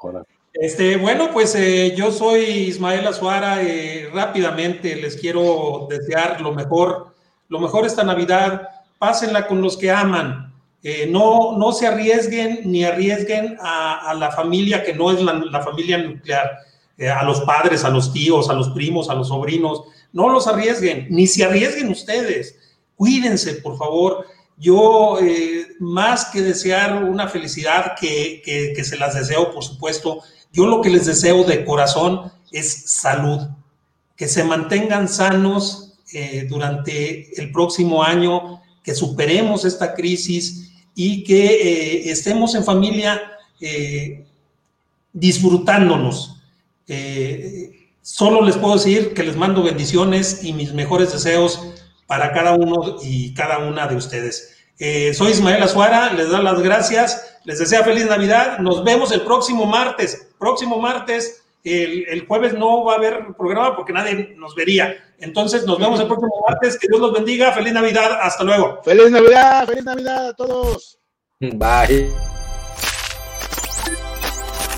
[0.55, 3.63] Este, bueno, pues eh, yo soy Ismael Azuara.
[3.63, 7.15] Eh, rápidamente les quiero desear lo mejor,
[7.49, 8.69] lo mejor esta Navidad.
[8.99, 10.54] Pásenla con los que aman.
[10.87, 15.97] Eh, no, no se arriesguen ni arriesguen a, la familia que no es la, familia
[15.97, 16.59] nuclear,
[17.11, 19.83] a los padres, a los tíos, a los primos, a los sobrinos.
[20.13, 22.57] No los arriesguen, ni se arriesguen ustedes.
[22.97, 24.27] Cuídense, por favor.
[24.59, 30.21] Yo, eh, más que desear una felicidad que, se las deseo, por supuesto,
[30.53, 33.41] yo lo que les deseo de corazón es salud,
[34.17, 40.64] que se mantengan sanos eh, durante el próximo año, que superemos esta crisis
[40.95, 43.31] y que eh, estemos en familia
[45.13, 46.37] disfrutándonos.
[48.03, 51.61] solo les puedo decir que les mando bendiciones y mis mejores deseos
[52.07, 54.55] para cada uno y cada una de ustedes.
[54.79, 59.21] Eh, soy Ismael Azuara, les doy las gracias, les deseo feliz Navidad, nos vemos el
[59.23, 64.95] próximo martes, próximo martes, el, jueves no va a haber programa porque nadie nos vería,
[65.19, 68.81] entonces nos vemos el próximo martes, que Dios los bendiga, feliz Navidad, hasta luego.
[68.85, 70.99] Feliz Navidad, feliz Navidad a todos.
[71.41, 72.11] Bye.